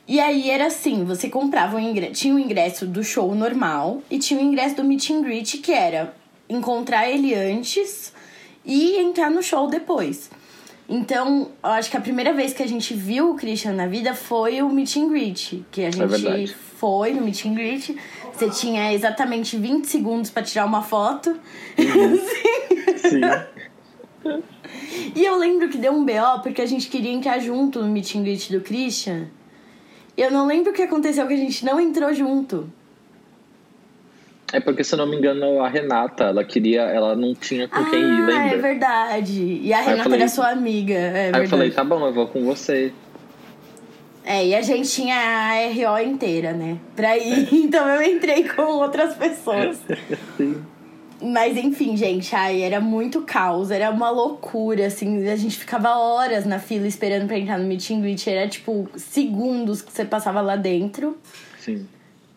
[0.09, 4.19] E aí era assim, você comprava o ingresso, tinha o ingresso do show normal e
[4.19, 6.17] tinha o ingresso do meet and greet, que era
[6.49, 8.11] encontrar ele antes
[8.65, 10.31] e entrar no show depois.
[10.89, 14.15] Então, eu acho que a primeira vez que a gente viu o Christian na vida
[14.15, 16.47] foi o meet and greet, que a é gente é
[16.79, 17.95] foi no meet and greet.
[18.33, 21.39] Você tinha exatamente 20 segundos para tirar uma foto.
[21.77, 22.19] Uhum.
[22.97, 23.21] Sim.
[25.15, 28.15] e eu lembro que deu um BO porque a gente queria entrar junto no meet
[28.15, 29.27] and greet do Christian.
[30.19, 32.69] Eu não lembro o que aconteceu que a gente não entrou junto.
[34.53, 37.79] É porque, se eu não me engano, a Renata, ela queria, ela não tinha com
[37.79, 38.55] ah, quem ir, lembra?
[38.55, 39.61] é verdade.
[39.63, 41.45] E a Renata falei, era sua amiga, é Aí verdade.
[41.45, 42.93] eu falei, tá bom, eu vou com você.
[44.25, 46.79] É, e a gente tinha a RO inteira, né?
[46.97, 49.79] Pra ir, então eu entrei com outras pessoas.
[50.37, 50.61] Sim.
[51.21, 56.47] Mas enfim, gente, ai, era muito caos, era uma loucura, assim, a gente ficava horas
[56.47, 60.41] na fila esperando pra entrar no meet and greet, era tipo segundos que você passava
[60.41, 61.19] lá dentro.
[61.59, 61.87] Sim.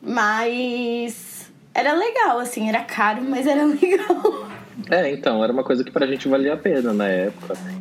[0.01, 4.49] Mas era legal, assim, era caro, mas era legal.
[4.89, 7.79] É, então, era uma coisa que pra gente valia a pena na época, né?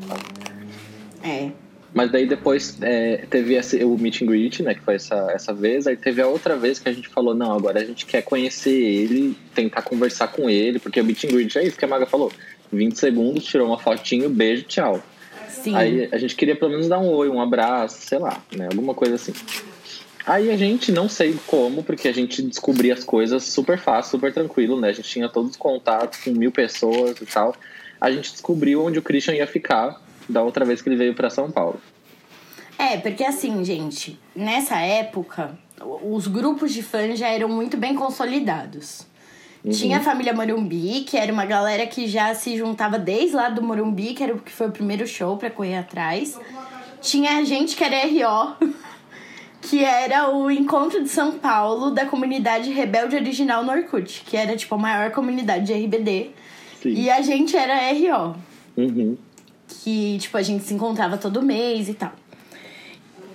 [1.23, 1.70] É.
[1.93, 4.75] Mas daí depois é, teve esse, o meet and greet, né?
[4.75, 5.87] Que foi essa, essa vez.
[5.87, 8.71] Aí teve a outra vez que a gente falou, não, agora a gente quer conhecer
[8.71, 12.07] ele, tentar conversar com ele, porque o meet and greet é isso que a Maga
[12.07, 12.33] falou.
[12.73, 15.03] 20 segundos, tirou uma fotinho, beijo, tchau.
[15.49, 15.75] Sim.
[15.75, 18.67] Aí a gente queria pelo menos dar um oi, um abraço, sei lá, né?
[18.67, 19.33] Alguma coisa assim.
[20.25, 24.33] Aí a gente não sei como, porque a gente descobria as coisas super fácil, super
[24.33, 24.91] tranquilo, né?
[24.91, 27.55] A gente tinha todos os contatos com mil pessoas e tal.
[28.01, 30.01] A gente descobriu onde o Christian ia ficar
[30.31, 31.81] da outra vez que ele veio para São Paulo.
[32.79, 35.59] É, porque assim, gente, nessa época,
[36.03, 39.07] os grupos de fãs já eram muito bem consolidados.
[39.63, 39.71] Uhum.
[39.71, 43.63] Tinha a família Morumbi, que era uma galera que já se juntava desde lá do
[43.63, 46.39] Morumbi, que era o que foi o primeiro show para correr atrás.
[47.03, 48.57] Tinha a gente que era RO.
[49.63, 54.57] que era o encontro de São Paulo da comunidade rebelde original no Orkut, que era
[54.57, 56.31] tipo a maior comunidade de RBD.
[56.83, 56.95] Sim.
[56.95, 58.37] E a gente era RO.
[58.77, 59.19] Uhum.
[59.83, 62.13] Que, tipo, a gente se encontrava todo mês e tal.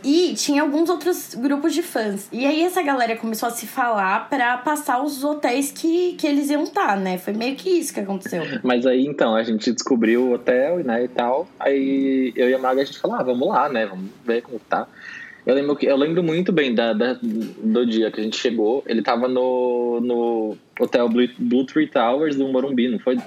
[0.08, 2.30] E tinha alguns outros grupos de fãs.
[2.32, 6.52] E aí essa galera começou a se falar para passar os hotéis que, que eles
[6.52, 7.18] iam estar, tá, né?
[7.18, 8.44] Foi meio que isso que aconteceu.
[8.62, 11.48] Mas aí então, a gente descobriu o hotel, né, e tal.
[11.60, 13.88] Aí eu e a Maga a gente falou, ah, vamos lá, né?
[13.88, 14.88] Vamos ver como tá.
[15.44, 18.84] Eu lembro, eu lembro muito bem da, da, do dia que a gente chegou.
[18.86, 23.18] Ele tava no, no Hotel Blue, Blue Tree Towers do Morumbi, não foi?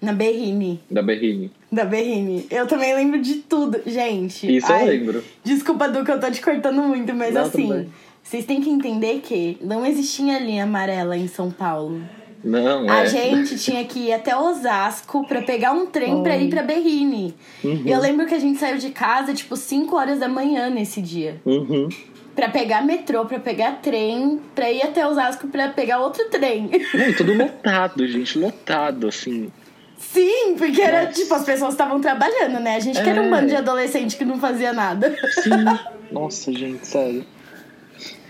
[0.00, 0.80] Na Berrine.
[0.90, 1.50] Da Berrine.
[1.70, 2.46] Da Berrine.
[2.50, 4.56] Eu também lembro de tudo, gente.
[4.56, 5.24] Isso Ai, eu lembro.
[5.42, 7.88] Desculpa, Du, que eu tô te cortando muito, mas não, assim,
[8.22, 12.00] vocês têm que entender que não existia linha amarela em São Paulo.
[12.44, 13.06] Não, A é.
[13.06, 17.34] gente tinha que ir até Osasco para pegar um trem para ir para Berrine.
[17.64, 17.82] Uhum.
[17.84, 21.40] Eu lembro que a gente saiu de casa tipo 5 horas da manhã nesse dia.
[21.44, 21.88] Uhum.
[22.36, 26.70] Pra pegar metrô, pra pegar trem, pra ir até Osasco pra pegar outro trem.
[26.94, 29.50] Não, tudo lotado, gente, lotado, assim.
[29.98, 31.20] Sim, porque era Nossa.
[31.20, 32.76] tipo, as pessoas estavam trabalhando, né?
[32.76, 33.02] A gente é.
[33.02, 33.30] que era um é.
[33.30, 35.14] bando de adolescente que não fazia nada.
[35.42, 35.50] Sim.
[36.10, 37.24] Nossa, gente, sério.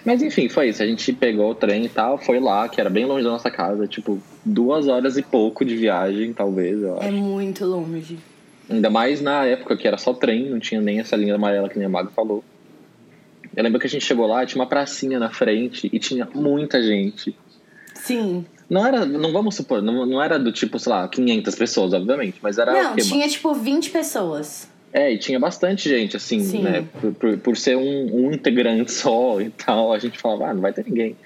[0.05, 0.83] Mas enfim, foi isso.
[0.83, 3.51] A gente pegou o trem e tal, foi lá, que era bem longe da nossa
[3.51, 7.09] casa, tipo, duas horas e pouco de viagem, talvez, eu é acho.
[7.09, 8.19] É muito longe.
[8.71, 11.77] Ainda mais na época que era só trem, não tinha nem essa linha amarela que
[11.77, 12.43] nem a Mago falou.
[13.55, 16.83] Eu lembro que a gente chegou lá, tinha uma pracinha na frente e tinha muita
[16.83, 17.37] gente.
[17.95, 18.47] Sim.
[18.69, 22.39] Não era, não vamos supor, não, não era do tipo, sei lá, 500 pessoas, obviamente,
[22.43, 22.73] mas era.
[22.73, 24.69] Não, tinha tipo 20 pessoas.
[24.93, 26.63] É, e tinha bastante gente, assim, Sim.
[26.63, 26.85] né?
[27.01, 30.61] Por, por, por ser um, um, integrante só e tal, a gente falava, ah, não
[30.61, 31.17] vai ter ninguém.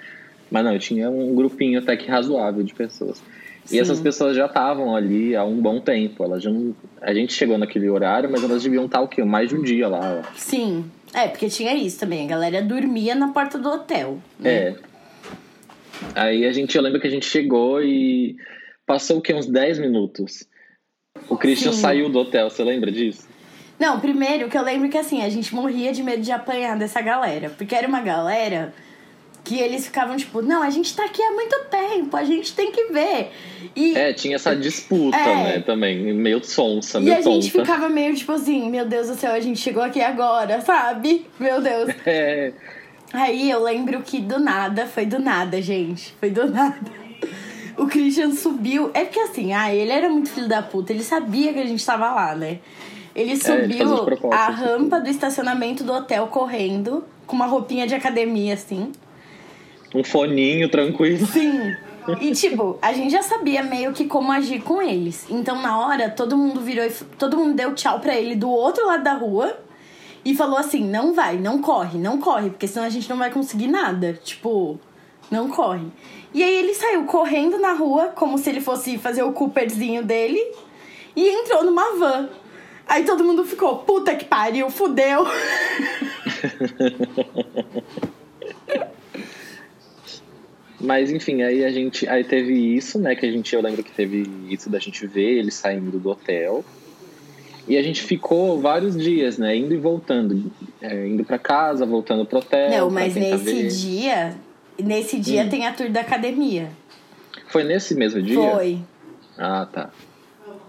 [0.51, 3.23] Mas não, tinha um grupinho até que razoável de pessoas.
[3.65, 3.77] Sim.
[3.77, 6.23] E essas pessoas já estavam ali há um bom tempo.
[6.25, 6.75] Elas já não...
[7.01, 9.25] A gente chegou naquele horário, mas elas deviam estar o quê?
[9.25, 10.23] Mais de um dia lá.
[10.37, 10.85] Sim.
[11.15, 12.25] É, porque tinha isso também.
[12.25, 14.19] A galera dormia na porta do hotel.
[14.39, 14.51] Né?
[14.51, 14.75] É.
[16.15, 18.37] Aí a gente, eu lembro que a gente chegou e
[18.87, 19.33] passou o quê?
[19.35, 20.45] Uns 10 minutos.
[21.29, 21.81] O Christian Sim.
[21.81, 23.29] saiu do hotel, você lembra disso?
[23.79, 27.01] Não, primeiro que eu lembro que assim, a gente morria de medo de apanhar dessa
[27.01, 27.51] galera.
[27.51, 28.73] Porque era uma galera
[29.45, 32.71] Que eles ficavam tipo, não, a gente tá aqui há muito tempo, a gente tem
[32.71, 33.33] que ver.
[33.75, 35.35] E, É, tinha essa disputa, É.
[35.57, 37.65] né, também, meio sonsa, e meio a gente tonta.
[37.65, 41.27] ficava meio tipo assim, meu Deus do céu, a gente chegou aqui agora, sabe?
[41.41, 41.91] Meu Deus.
[42.07, 42.53] É,
[43.13, 46.15] Aí eu lembro que do nada, foi do nada, gente.
[46.19, 46.91] Foi do nada.
[47.77, 48.91] O Christian subiu.
[48.95, 50.93] É porque assim, ah, ele era muito filho da puta.
[50.93, 52.59] Ele sabia que a gente tava lá, né?
[53.15, 54.65] Ele ele subiu propósito, a assim.
[54.65, 58.91] rampa do estacionamento do hotel correndo, com uma roupinha de academia, assim.
[59.95, 61.27] um foninho tranquilo.
[61.27, 61.75] Sim.
[62.21, 65.25] E tipo, a gente já sabia meio que como agir com eles.
[65.31, 68.85] Então na hora, todo mundo virou e todo mundo deu tchau pra ele do outro
[68.85, 69.57] lado da rua
[70.25, 73.31] e falou assim: "Não vai, não corre, não corre, porque senão a gente não vai
[73.31, 74.19] conseguir nada".
[74.23, 74.79] Tipo,
[75.31, 75.87] não corre.
[76.35, 80.41] E aí ele saiu correndo na rua como se ele fosse fazer o Cooperzinho dele
[81.15, 82.29] e entrou numa van.
[82.87, 85.27] Aí todo mundo ficou: "Puta que pariu, fudeu".
[90.83, 92.09] Mas enfim, aí a gente.
[92.09, 93.15] Aí teve isso, né?
[93.15, 93.55] Que a gente.
[93.55, 96.65] Eu lembro que teve isso da gente ver ele saindo do hotel.
[97.69, 99.57] E a gente ficou vários dias, né?
[99.57, 100.51] Indo e voltando.
[100.81, 102.71] É, indo pra casa, voltando pro hotel.
[102.71, 103.69] Não, mas nesse ver.
[103.69, 104.35] dia,
[104.83, 105.49] nesse dia Hum.
[105.49, 106.71] tem a tour da academia.
[107.49, 108.35] Foi nesse mesmo dia?
[108.51, 108.79] Foi.
[109.39, 109.91] Ah, tá.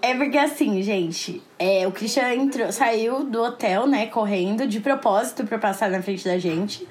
[0.02, 5.46] É porque assim, gente, é, o Christian entrou, saiu do hotel, né, correndo, de propósito
[5.46, 6.86] pra passar na frente da gente.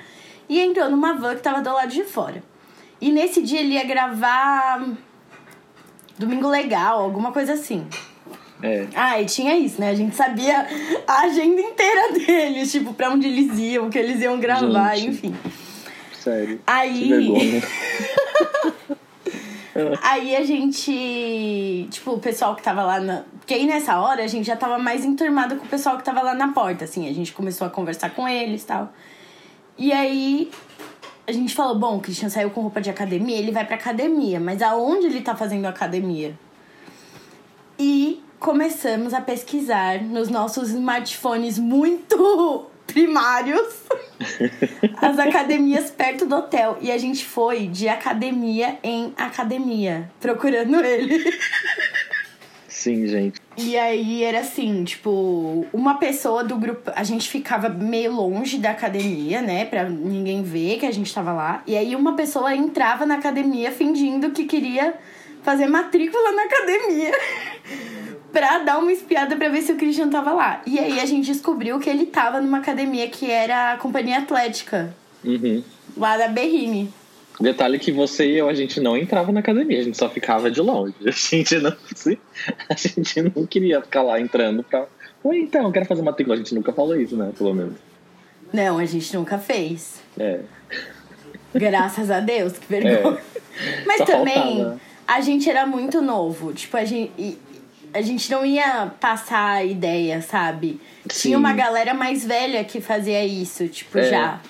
[0.48, 2.42] E entrou numa van que tava do lado de fora.
[3.00, 4.88] E nesse dia ele ia gravar
[6.18, 7.86] Domingo Legal, alguma coisa assim.
[8.62, 8.87] É.
[8.94, 9.90] Ah, e tinha isso, né?
[9.90, 10.66] A gente sabia
[11.07, 15.09] a agenda inteira deles, tipo, pra onde eles iam, o que eles iam gravar, Gente.
[15.09, 15.37] enfim.
[16.12, 16.61] Sério.
[16.66, 17.62] Aí- vergonha.
[20.03, 21.88] Aí a gente.
[21.90, 23.25] Tipo, o pessoal que tava lá na.
[23.38, 26.20] Porque aí nessa hora a gente já tava mais enturmado com o pessoal que tava
[26.22, 27.09] lá na porta, assim.
[27.09, 28.92] A gente começou a conversar com eles e tal.
[29.79, 30.51] E aí
[31.27, 34.38] a gente falou: bom, o Christian saiu com roupa de academia, ele vai pra academia,
[34.38, 36.38] mas aonde ele tá fazendo academia?
[37.79, 43.72] E começamos a pesquisar nos nossos smartphones muito primários
[45.00, 46.76] as academias perto do hotel.
[46.81, 51.33] E a gente foi de academia em academia, procurando ele.
[52.68, 53.40] Sim, gente.
[53.57, 56.90] E aí era assim, tipo, uma pessoa do grupo.
[56.96, 59.66] A gente ficava meio longe da academia, né?
[59.66, 61.62] Pra ninguém ver que a gente tava lá.
[61.64, 64.94] E aí uma pessoa entrava na academia fingindo que queria
[65.42, 67.12] fazer matrícula na academia.
[68.33, 70.62] Pra dar uma espiada pra ver se o Christian tava lá.
[70.66, 74.95] E aí a gente descobriu que ele tava numa academia que era a Companhia Atlética,
[75.25, 75.62] Uhum.
[75.97, 76.92] lá da Berrine.
[77.40, 80.51] Detalhe que você e eu, a gente não entrava na academia, a gente só ficava
[80.51, 80.95] de longe.
[81.07, 81.73] A gente não,
[82.68, 84.87] a gente não queria ficar lá entrando pra.
[85.25, 86.35] Oi, então, eu quero fazer matrícula.
[86.35, 87.33] A gente nunca falou isso, né?
[87.37, 87.75] Pelo menos.
[88.53, 90.01] Não, a gente nunca fez.
[90.18, 90.40] É.
[91.55, 93.18] Graças a Deus, que vergonha.
[93.87, 94.81] Mas Só também, faltava.
[95.07, 96.53] a gente era muito novo.
[96.53, 97.38] Tipo, a gente,
[97.94, 100.81] a gente não ia passar a ideia, sabe?
[101.11, 101.28] Sim.
[101.28, 104.05] Tinha uma galera mais velha que fazia isso, tipo, É.
[104.11, 104.40] já.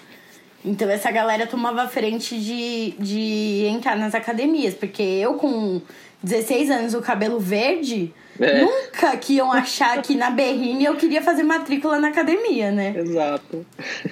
[0.64, 4.74] Então essa galera tomava frente de, de entrar nas academias.
[4.74, 5.80] Porque eu, com
[6.22, 8.60] 16 anos, o cabelo verde, É.
[8.60, 12.94] nunca que iam achar que na Berrine eu queria fazer matrícula na academia, né?
[12.96, 13.66] Exato.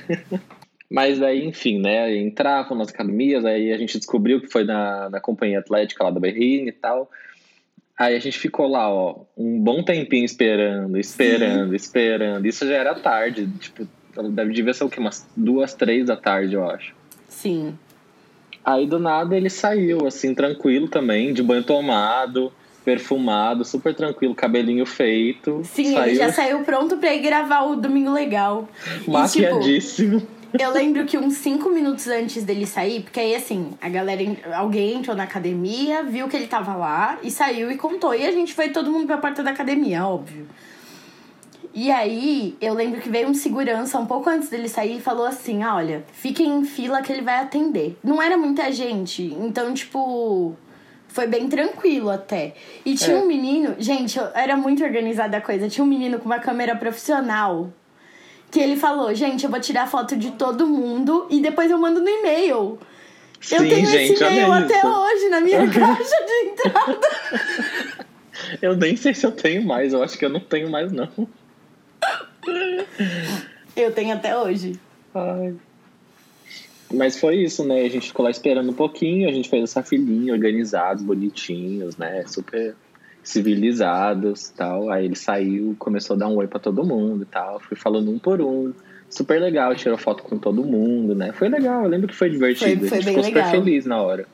[0.90, 2.16] Mas aí, enfim, né?
[2.16, 6.18] Entravam nas academias, aí a gente descobriu que foi na, na companhia atlética lá da
[6.18, 7.08] Berrine e tal.
[8.00, 12.46] Aí a gente ficou lá, ó, um bom tempinho esperando, esperando, esperando.
[12.46, 13.86] Isso já era tarde, tipo,
[14.30, 14.98] deve devia ser o quê?
[14.98, 16.94] Umas duas, três da tarde, eu acho.
[17.28, 17.78] Sim.
[18.64, 22.50] Aí do nada ele saiu, assim, tranquilo também, de banho tomado,
[22.82, 25.60] perfumado, super tranquilo, cabelinho feito.
[25.64, 28.66] Sim, ele já saiu pronto pra ir gravar o Domingo Legal.
[28.80, 30.26] E, tipo, maquiadíssimo.
[30.58, 34.22] Eu lembro que uns cinco minutos antes dele sair, porque aí assim, a galera,
[34.56, 38.14] alguém entrou na academia, viu que ele tava lá e saiu e contou.
[38.14, 40.46] E a gente foi todo mundo pra porta da academia, óbvio.
[41.72, 45.24] E aí, eu lembro que veio um segurança um pouco antes dele sair e falou
[45.24, 47.96] assim: ah, olha, fiquem em fila que ele vai atender.
[48.02, 50.56] Não era muita gente, então, tipo,
[51.06, 52.54] foi bem tranquilo até.
[52.84, 53.20] E tinha É.
[53.20, 55.68] um menino, gente, era muito organizada a coisa.
[55.68, 57.72] Tinha um menino com uma câmera profissional
[58.50, 62.00] que ele falou: gente, eu vou tirar foto de todo mundo e depois eu mando
[62.00, 62.78] no e-mail.
[63.50, 64.86] eu tenho gente, esse e-mail até isso.
[64.86, 67.08] hoje na minha caixa de entrada.
[68.60, 71.08] Eu nem sei se eu tenho mais, eu acho que eu não tenho mais, não.
[73.76, 74.78] Eu tenho até hoje.
[75.14, 75.54] Ai.
[76.92, 77.82] Mas foi isso, né?
[77.82, 82.24] A gente ficou lá esperando um pouquinho, a gente fez essa filinha, organizados, bonitinhos, né?
[82.26, 82.74] Super
[83.22, 84.90] civilizados tal.
[84.90, 87.60] Aí ele saiu, começou a dar um oi pra todo mundo e tal.
[87.60, 88.72] Fui falando um por um.
[89.08, 91.32] super legal, tirou foto com todo mundo, né?
[91.32, 92.80] Foi legal, eu lembro que foi divertido.
[92.80, 93.44] Foi- foi a gente ficou legal.
[93.44, 94.26] super feliz na hora.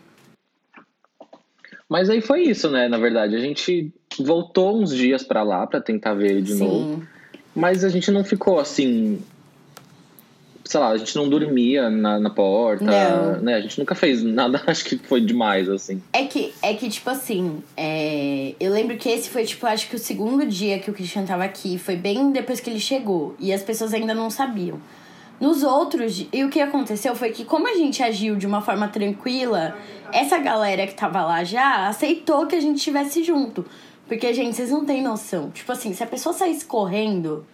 [1.88, 2.88] Mas aí foi isso, né?
[2.88, 6.96] Na verdade, a gente voltou uns dias pra lá pra tentar ver ele de novo.
[6.96, 7.02] Sim.
[7.54, 9.18] Mas a gente não ficou assim.
[10.66, 13.40] Sei lá, a gente não dormia na, na porta, Não.
[13.40, 13.54] né?
[13.54, 16.02] A gente nunca fez nada, acho que foi demais, assim.
[16.12, 19.96] É que, é que tipo assim, é, eu lembro que esse foi, tipo, acho que
[19.96, 21.78] o segundo dia que o Christian tava aqui.
[21.78, 23.34] Foi bem depois que ele chegou.
[23.38, 24.80] E as pessoas ainda não sabiam.
[25.40, 28.88] Nos outros, e o que aconteceu foi que, como a gente agiu de uma forma
[28.88, 29.76] tranquila,
[30.12, 33.64] essa galera que tava lá já aceitou que a gente estivesse junto.
[34.08, 35.50] Porque, gente, vocês não têm noção.
[35.50, 37.44] Tipo assim, se a pessoa saísse correndo,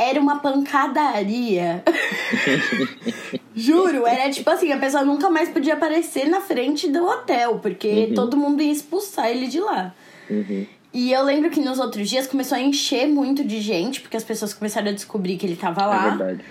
[0.00, 1.82] era uma pancadaria.
[3.54, 8.12] Juro, era tipo assim, a pessoa nunca mais podia aparecer na frente do hotel, porque
[8.14, 9.94] todo mundo ia expulsar ele de lá.
[10.28, 10.66] Uhum.
[10.92, 14.24] E eu lembro que nos outros dias começou a encher muito de gente, porque as
[14.24, 16.08] pessoas começaram a descobrir que ele tava É lá.
[16.10, 16.44] verdade.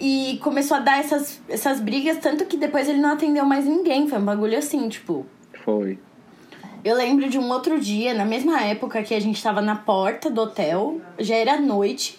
[0.00, 4.08] E começou a dar essas, essas brigas, tanto que depois ele não atendeu mais ninguém.
[4.08, 5.24] Foi um bagulho assim, tipo.
[5.64, 5.98] Foi.
[6.84, 10.28] Eu lembro de um outro dia, na mesma época que a gente tava na porta
[10.30, 12.18] do hotel, já era noite.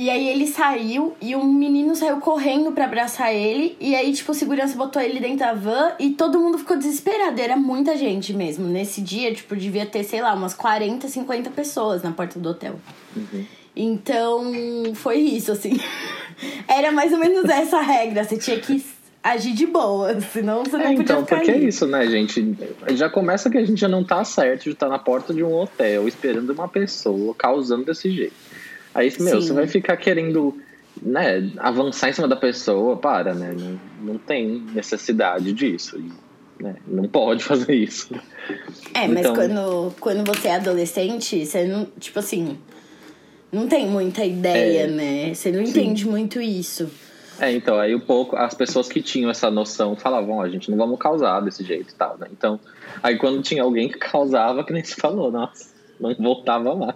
[0.00, 3.76] E aí ele saiu e um menino saiu correndo pra abraçar ele.
[3.78, 7.38] E aí, tipo, o segurança botou ele dentro da van e todo mundo ficou desesperado.
[7.38, 8.66] Era muita gente mesmo.
[8.66, 12.76] Nesse dia, tipo, devia ter, sei lá, umas 40, 50 pessoas na porta do hotel.
[13.76, 14.50] Então,
[14.94, 15.78] foi isso, assim.
[16.66, 18.24] Era mais ou menos essa a regra.
[18.24, 18.82] Você tinha que
[19.22, 21.68] agir de boa, senão você não É, podia então, ficar porque é ali.
[21.68, 22.56] isso, né, gente?
[22.94, 25.54] Já começa que a gente já não tá certo de estar na porta de um
[25.54, 28.49] hotel esperando uma pessoa causando desse jeito.
[28.94, 29.46] Aí, meu, Sim.
[29.48, 30.56] você vai ficar querendo,
[31.02, 33.54] né, avançar em cima da pessoa, para, né?
[33.58, 33.80] Não,
[34.14, 36.02] não tem necessidade disso.
[36.58, 38.12] né, não pode fazer isso.
[38.92, 41.86] É, mas Então- quando, quando você é adolescente, você não.
[41.98, 42.58] Tipo assim.
[43.52, 44.86] Não tem muita ideia, É.
[44.86, 45.34] né?
[45.34, 46.88] Você não entende muito isso.
[47.40, 50.70] É, então, aí um pouco, as pessoas que tinham essa noção falavam, ó, a gente
[50.70, 52.28] não vamos causar desse jeito e tal, né?
[52.30, 52.60] Então,
[53.02, 56.94] aí quando tinha alguém que causava, que nem se falou, nossa, não voltava mais.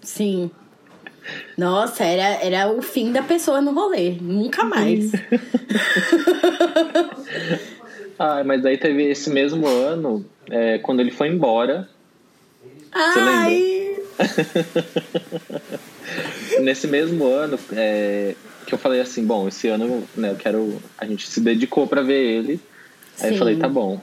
[0.00, 0.50] Sim.
[1.56, 4.16] Nossa, era, era o fim da pessoa no rolê.
[4.20, 5.12] Nunca mais.
[8.22, 11.88] Ah, mas daí teve esse mesmo ano, é, quando ele foi embora,
[12.92, 13.96] Ai!
[16.60, 18.34] nesse mesmo ano, é,
[18.66, 22.02] que eu falei assim, bom, esse ano, né, eu quero, a gente se dedicou pra
[22.02, 22.60] ver ele,
[23.20, 23.34] aí Sim.
[23.34, 23.98] eu falei, tá bom,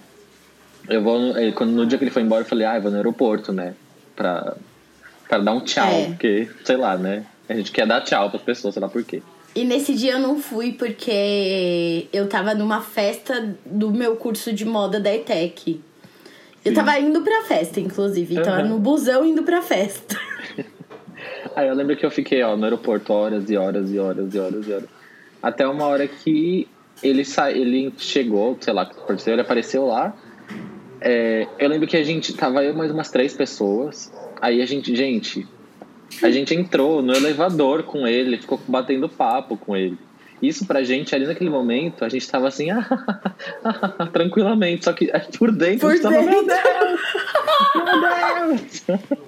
[0.89, 2.81] eu vou, no- aí, quando, no dia que ele foi embora, eu falei, ah, eu
[2.81, 3.75] vou no aeroporto, né,
[4.15, 4.55] pra,
[5.27, 6.05] pra dar um tchau, É.
[6.07, 9.21] porque, sei lá, né, a gente quer dar tchau pras pessoas, sei lá por quê.
[9.55, 14.63] E nesse dia eu não fui porque eu tava numa festa do meu curso de
[14.65, 15.81] moda da ETEC.
[16.63, 18.35] Eu tava indo pra festa, inclusive.
[18.35, 18.67] Tava Aham.
[18.67, 20.19] no busão indo pra festa.
[21.55, 24.39] Aí eu lembro que eu fiquei, ó, no aeroporto horas e horas e horas e
[24.39, 24.89] horas e horas.
[25.41, 26.67] Até uma hora que
[27.01, 27.51] ele sa...
[27.51, 30.15] ele chegou, sei lá o que aconteceu, ele apareceu lá.
[31.01, 34.11] É, eu lembro que a gente tava eu mais umas três pessoas.
[34.41, 35.47] Aí a gente, gente,
[36.21, 39.97] a gente entrou no elevador com ele, ficou batendo papo com ele.
[40.41, 42.67] Isso pra gente, ali naquele momento, a gente tava assim,
[44.13, 44.85] tranquilamente.
[44.85, 46.63] Só que por dentro Por a gente tava, meu dentro.
[46.63, 47.01] Deus!
[47.75, 49.27] Meu Deus!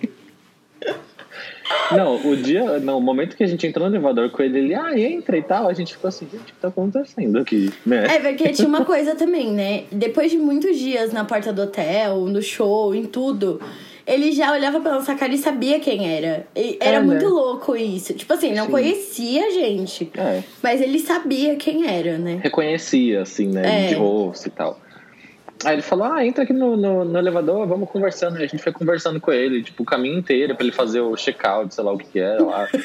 [1.91, 4.76] Não, o dia, não, o momento que a gente entrou no elevador com ele, ele,
[4.76, 8.06] ah, entra e tal, a gente ficou assim, gente, o que tá acontecendo aqui, né?
[8.06, 9.84] É, porque tinha uma coisa também, né?
[9.91, 13.60] Depois de muitos dias na porta do hotel, no show, em tudo,
[14.12, 16.48] ele já olhava pra nossa cara e sabia quem era.
[16.56, 17.06] E era É, né?
[17.06, 18.13] muito louco isso.
[18.13, 18.72] Tipo assim, não Sim.
[18.72, 22.39] conhecia a gente, É, mas ele sabia quem era, né?
[22.43, 23.88] reconhecia, assim, né, É.
[23.89, 24.80] de rosto e tal.
[25.65, 28.38] Aí ele falou, ah, entra aqui no, no, no elevador, vamos conversando.
[28.38, 31.15] Aí a gente foi conversando com ele, tipo, o caminho inteiro pra ele fazer o
[31.17, 32.67] check-out, sei lá o que que era lá.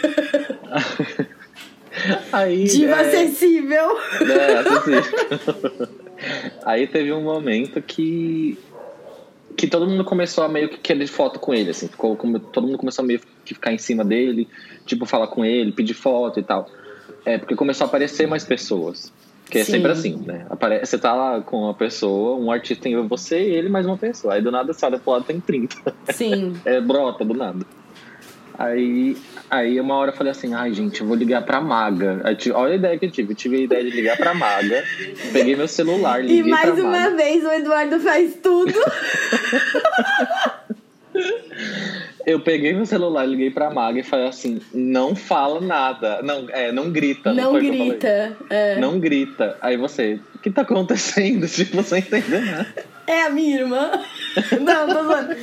[2.32, 3.96] Aí, Diva é, acessível.
[4.28, 5.88] É, acessível.
[6.64, 8.58] Aí teve um momento que
[9.56, 12.16] que todo mundo começou a meio que querer foto com ele, assim, ficou
[12.52, 14.48] todo mundo começou a meio que ficar em cima dele,
[14.84, 16.68] tipo falar com ele, pedir foto e tal.
[17.24, 19.12] É, porque começou a aparecer mais pessoas.
[19.48, 19.72] Que é Sim.
[19.72, 20.46] sempre assim, né?
[20.48, 20.80] Apare...
[20.80, 24.34] Você tá lá com uma pessoa, um artista tem você e ele mais uma pessoa.
[24.34, 25.94] Aí do nada você olha pro lado tem 30.
[26.10, 26.54] Sim.
[26.64, 27.64] É, brota do nada.
[28.56, 29.16] Aí,
[29.50, 32.20] aí uma hora eu falei assim, ai gente, eu vou ligar pra Maga.
[32.24, 33.32] Aí, olha a ideia que eu tive.
[33.32, 34.84] Eu tive a ideia de ligar pra Maga.
[35.32, 37.16] Peguei meu celular, liguei E mais uma Maga.
[37.16, 38.72] vez o Eduardo faz tudo.
[42.26, 46.22] Eu peguei meu celular, liguei pra Maga e falei assim, não fala nada.
[46.22, 47.32] Não, é, não grita.
[47.34, 47.88] Não foi o que eu falei.
[47.90, 48.36] grita.
[48.48, 48.78] É.
[48.78, 49.58] Não grita.
[49.60, 51.46] Aí você, o que tá acontecendo?
[51.54, 52.93] Tipo, você entendeu nada.
[53.06, 53.90] É a minha irmã.
[54.60, 55.36] Não, tô zoando.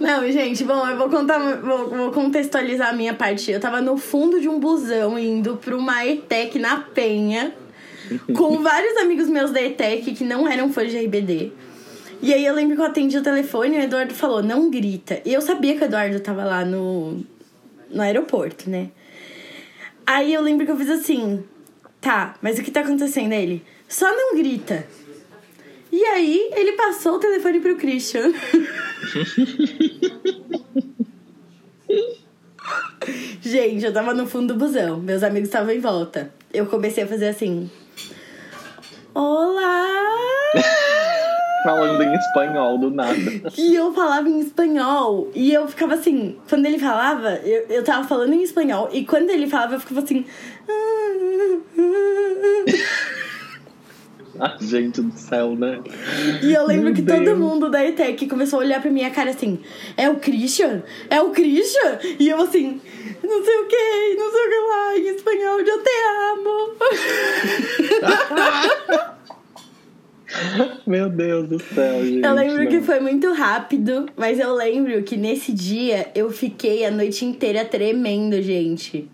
[0.00, 3.50] Não, gente, bom, eu vou contar, vou, vou contextualizar a minha parte.
[3.50, 7.52] Eu tava no fundo de um busão indo pra uma ETEC na Penha,
[8.34, 11.52] com vários amigos meus da ETEC que não eram fãs de RBD.
[12.22, 15.20] E aí eu lembro que eu atendi o telefone e o Eduardo falou, não grita.
[15.24, 17.20] E eu sabia que o Eduardo tava lá no,
[17.90, 18.90] no aeroporto, né?
[20.06, 21.42] Aí eu lembro que eu fiz assim,
[22.00, 23.32] tá, mas o que tá acontecendo?
[23.32, 24.86] Ele, só não grita.
[25.92, 28.32] E aí ele passou o telefone pro Christian.
[33.42, 36.32] Gente, eu tava no fundo do busão, meus amigos estavam em volta.
[36.50, 37.70] Eu comecei a fazer assim.
[39.14, 39.86] Olá!
[41.62, 43.18] Falando em espanhol do nada.
[43.58, 45.30] E eu falava em espanhol.
[45.34, 48.88] E eu ficava assim, quando ele falava, eu, eu tava falando em espanhol.
[48.90, 50.24] E quando ele falava, eu ficava assim.
[54.38, 55.80] Ah, gente do céu, né?
[56.42, 57.18] E eu lembro Meu que Deus.
[57.18, 59.58] todo mundo da ETEC começou a olhar pra minha cara assim:
[59.96, 60.82] é o Christian?
[61.10, 61.98] É o Christian?
[62.18, 62.80] E eu assim,
[63.22, 65.90] não sei o que, não sei o que lá, em espanhol, eu te
[66.32, 66.72] amo.
[70.86, 72.24] Meu Deus do céu, gente.
[72.24, 72.70] Eu lembro não.
[72.70, 77.64] que foi muito rápido, mas eu lembro que nesse dia eu fiquei a noite inteira
[77.64, 79.10] tremendo, gente.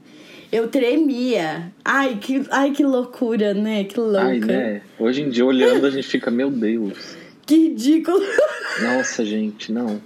[0.50, 1.70] Eu tremia.
[1.84, 3.84] Ai, que, ai, que loucura, né?
[3.84, 4.22] Que louca.
[4.22, 4.82] Ai, né?
[4.98, 7.16] Hoje em dia, olhando, a gente fica, meu Deus.
[7.46, 8.18] Que ridículo.
[8.82, 10.00] Nossa, gente, não.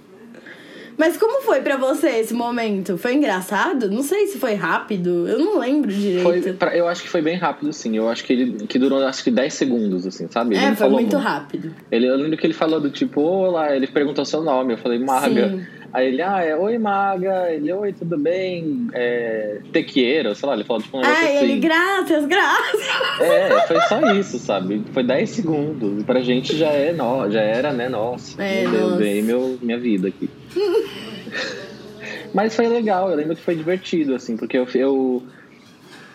[0.95, 2.97] Mas como foi pra você esse momento?
[2.99, 3.89] Foi engraçado?
[3.89, 5.27] Não sei se foi rápido.
[5.27, 6.21] Eu não lembro direito.
[6.21, 7.97] Foi, pra- eu acho que foi bem rápido, sim.
[7.97, 10.55] Eu acho que ele que durou acho que 10 segundos, assim, sabe?
[10.55, 11.73] Ele é, foi falou muito rápido.
[11.91, 14.99] Ele, eu lembro que ele falou do tipo, olá, ele perguntou seu nome, eu falei,
[14.99, 15.49] Maga.
[15.49, 15.65] Sim.
[15.93, 17.51] Aí ele, ah, é, oi, Maga.
[17.51, 18.87] Ele, oi, tudo bem?
[18.93, 21.45] É, te quiero, sei lá, ele falou tipo um negócio Ai, assim.
[21.45, 22.81] ele, graças, graças.
[23.21, 24.83] É, foi só isso, sabe?
[24.91, 26.01] Foi 10 segundos.
[26.01, 28.41] E pra gente já é, no, já era, né, nossa.
[28.41, 28.97] É, meu Deus, nossa.
[29.03, 30.27] ganhei meu, minha vida aqui.
[32.33, 35.21] Mas foi legal, eu lembro que foi divertido, assim, porque eu, eu,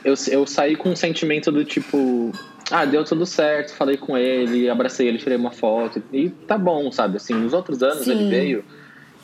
[0.05, 2.33] eu, eu saí com um sentimento do tipo,
[2.73, 6.91] ah, deu tudo certo, falei com ele, abracei ele, tirei uma foto, e tá bom,
[6.91, 7.19] sabe?
[7.19, 8.11] Assim, nos outros anos Sim.
[8.11, 8.65] ele veio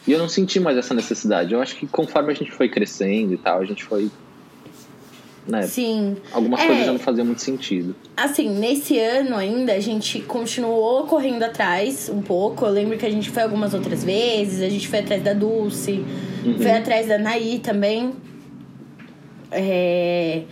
[0.07, 1.55] e eu não senti mais essa necessidade.
[1.55, 4.11] Eu acho que conforme a gente foi crescendo e tal, a gente foi.
[5.47, 6.17] Né, Sim.
[6.33, 6.67] algumas É.
[6.67, 7.95] coisas já não faziam muito sentido.
[8.17, 12.65] Assim, nesse ano ainda, a gente continuou correndo atrás um pouco.
[12.65, 14.63] Eu lembro que a gente foi algumas outras vezes.
[14.63, 16.03] A gente foi atrás da Dulce.
[16.45, 16.57] Uhum.
[16.59, 18.15] Foi atrás da Naí também.
[19.51, 20.45] É...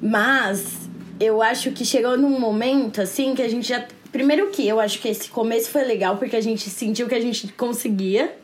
[0.00, 0.88] Mas
[1.20, 3.86] eu acho que chegou num momento, assim, que a gente já...
[4.10, 7.20] Primeiro que eu acho que esse começo foi legal, porque a gente sentiu que a
[7.20, 8.36] gente conseguia.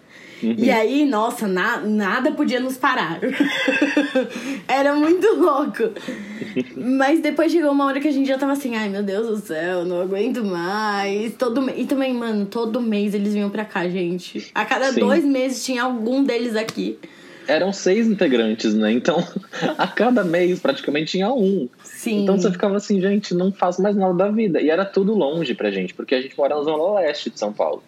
[0.42, 0.54] Uhum.
[0.56, 3.18] E aí, nossa, na- nada podia nos parar.
[4.68, 5.92] Era muito louco.
[6.76, 9.36] Mas depois chegou uma hora que a gente já tava assim, ai meu Deus do
[9.38, 11.34] céu, não aguento mais.
[11.34, 11.72] Todo me...
[11.76, 14.50] E também, mano, todo mês eles vinham pra cá, gente.
[14.54, 15.00] A cada Sim.
[15.00, 16.98] dois meses tinha algum deles aqui.
[17.46, 18.92] Eram seis integrantes, né?
[18.92, 19.26] Então,
[19.78, 21.68] a cada mês praticamente tinha um.
[21.82, 22.22] Sim.
[22.22, 24.60] Então você ficava assim, gente, não faço mais nada da vida.
[24.60, 27.52] E era tudo longe pra gente, porque a gente mora na zona oeste de São
[27.52, 27.82] Paulo.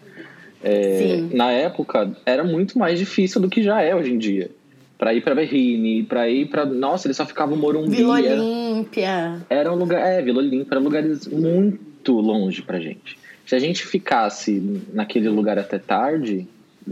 [0.62, 4.50] É, na época, era muito mais difícil do que já é hoje em dia.
[4.98, 6.66] Pra ir pra Berrine, pra ir pra.
[6.66, 7.96] Nossa, eles só ficavam Morumbi.
[7.96, 9.40] Vila era- Olímpia.
[9.48, 13.18] era um lugar, é, Vila Olímpia, eram lugares muito longe pra gente.
[13.46, 16.46] Se a gente ficasse naquele lugar até tarde,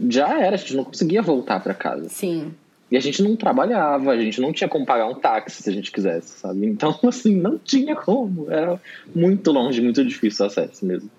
[0.09, 2.09] já era, a gente não conseguia voltar pra casa.
[2.09, 2.53] Sim.
[2.91, 5.73] E a gente não trabalhava, a gente não tinha como pagar um táxi se a
[5.75, 6.65] gente quisesse, sabe?
[6.67, 8.51] Então, assim, não tinha como.
[8.51, 8.81] Era
[9.15, 11.11] muito longe, muito difícil o acesso mesmo.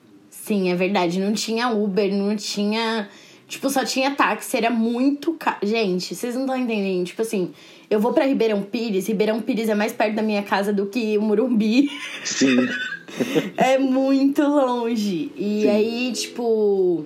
[0.49, 1.19] Sim, é verdade.
[1.19, 3.07] Não tinha Uber, não tinha.
[3.47, 5.59] Tipo, só tinha táxi, era muito caro.
[5.61, 7.05] Gente, vocês não estão entendendo.
[7.05, 7.51] Tipo assim,
[7.87, 11.15] eu vou pra Ribeirão Pires, Ribeirão Pires é mais perto da minha casa do que
[11.19, 11.91] o Murumbi.
[12.23, 12.67] Sim.
[13.57, 15.31] é muito longe.
[15.37, 15.69] E Sim.
[15.69, 17.05] aí, tipo.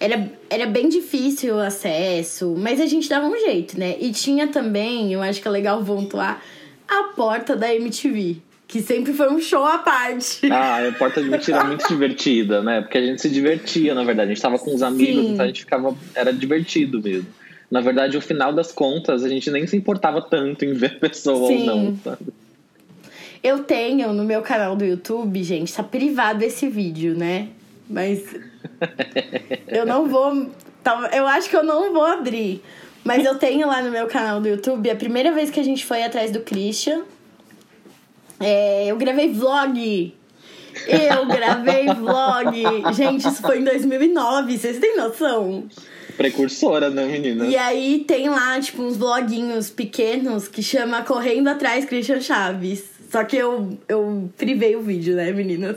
[0.00, 3.98] Era, era bem difícil o acesso, mas a gente dava um jeito, né?
[4.00, 6.40] E tinha também, eu acho que é legal pontuar,
[6.86, 8.36] a porta da MTV,
[8.68, 10.48] que sempre foi um show à parte.
[10.52, 12.82] Ah, a porta de mentira é muito divertida, né?
[12.82, 14.30] Porque a gente se divertia, na verdade.
[14.30, 15.32] A gente tava com os amigos, Sim.
[15.32, 15.96] então a gente ficava.
[16.14, 17.26] Era divertido mesmo.
[17.70, 21.00] Na verdade, o final das contas, a gente nem se importava tanto em ver a
[21.00, 21.68] pessoa Sim.
[21.68, 22.26] ou não, sabe?
[23.42, 27.48] Eu tenho no meu canal do YouTube, gente, tá privado esse vídeo, né?
[27.88, 28.22] Mas
[29.68, 30.50] eu não vou.
[30.82, 32.62] tal- Eu acho que eu não vou abrir.
[33.04, 35.86] Mas eu tenho lá no meu canal do YouTube a primeira vez que a gente
[35.86, 37.02] foi atrás do Christian.
[38.40, 40.14] É, eu gravei vlog.
[40.86, 42.94] Eu gravei vlog.
[42.94, 45.64] Gente, isso foi em 2009, vocês têm noção?
[46.16, 47.46] Precursora, né, menina?
[47.46, 52.84] E aí tem lá, tipo, uns vloguinhos pequenos que chama Correndo Atrás Christian Chaves.
[53.10, 55.76] Só que eu, eu privei o vídeo, né, meninas?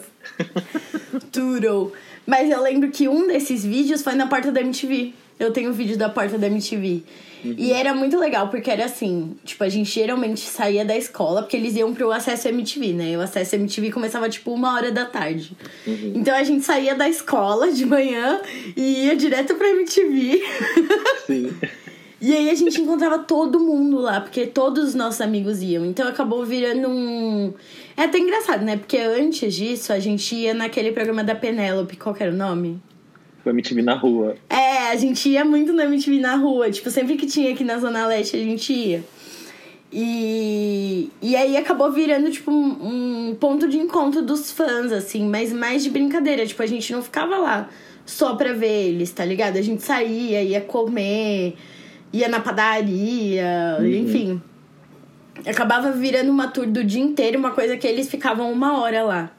[1.32, 1.93] Tudo.
[2.26, 5.14] Mas eu lembro que um desses vídeos foi na porta da MTV.
[5.39, 7.03] Eu tenho vídeo da porta da MTV.
[7.43, 7.55] Uhum.
[7.57, 11.57] E era muito legal, porque era assim, tipo, a gente geralmente saía da escola, porque
[11.57, 13.17] eles iam pro acesso MTV, né?
[13.17, 15.55] O acesso MTV começava, tipo, uma hora da tarde.
[15.85, 16.13] Uhum.
[16.15, 18.41] Então a gente saía da escola de manhã
[18.75, 20.41] e ia direto pra MTV.
[21.25, 21.53] Sim.
[22.21, 25.85] e aí a gente encontrava todo mundo lá, porque todos os nossos amigos iam.
[25.85, 27.53] Então acabou virando um.
[27.97, 28.77] É até engraçado, né?
[28.77, 32.79] Porque antes disso a gente ia naquele programa da Penélope, qual era o nome?
[33.43, 34.35] O MTV na rua.
[34.49, 36.69] É, a gente ia muito no MTV na rua.
[36.69, 39.03] Tipo, sempre que tinha aqui na Zona Leste, a gente ia.
[39.91, 45.51] E, e aí acabou virando, tipo, um, um ponto de encontro dos fãs, assim, mas
[45.51, 46.45] mais de brincadeira.
[46.45, 47.69] Tipo, a gente não ficava lá
[48.05, 49.57] só pra ver eles, tá ligado?
[49.57, 51.55] A gente saía, ia comer,
[52.13, 53.85] ia na padaria, uhum.
[53.85, 54.41] enfim.
[55.45, 59.31] Acabava virando uma tour do dia inteiro, uma coisa que eles ficavam uma hora lá.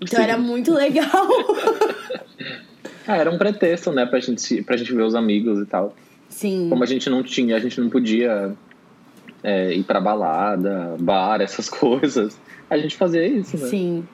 [0.00, 0.24] Então Sim.
[0.24, 1.06] era muito legal.
[3.06, 5.94] Ah, era um pretexto, né, pra gente, pra gente ver os amigos e tal.
[6.28, 6.68] Sim.
[6.68, 8.54] Como a gente não tinha, a gente não podia
[9.42, 12.38] é, ir pra balada, bar, essas coisas.
[12.68, 13.66] A gente fazia isso, né?
[13.68, 14.08] Sim.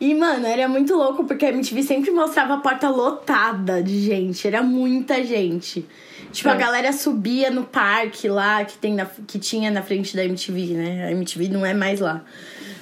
[0.00, 4.46] E, mano, era muito louco porque a MTV sempre mostrava a porta lotada de gente.
[4.46, 5.86] Era muita gente.
[6.32, 6.52] Tipo, é.
[6.52, 10.74] a galera subia no parque lá que, tem na, que tinha na frente da MTV,
[10.74, 11.06] né?
[11.06, 12.22] A MTV não é mais lá.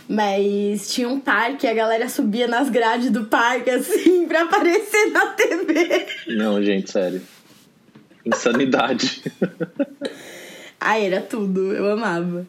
[0.08, 5.26] Mas tinha um parque, a galera subia nas grades do parque, assim, pra aparecer na
[5.26, 6.06] TV.
[6.28, 7.20] Não, gente, sério.
[8.24, 9.22] Insanidade.
[10.80, 12.46] Ai, era tudo, eu amava.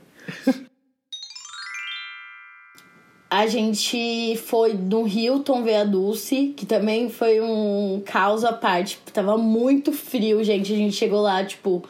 [3.30, 8.98] A gente foi no Hilton ver a Dulce, que também foi um caos à parte.
[9.14, 10.74] Tava muito frio, gente.
[10.74, 11.84] A gente chegou lá, tipo,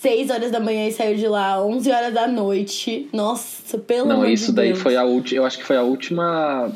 [0.00, 3.08] 6 horas da manhã e saiu de lá 11 horas da noite.
[3.12, 4.80] Nossa, pelo Não, amor isso de daí Deus.
[4.80, 5.40] foi a última.
[5.40, 6.70] Eu acho que foi a última.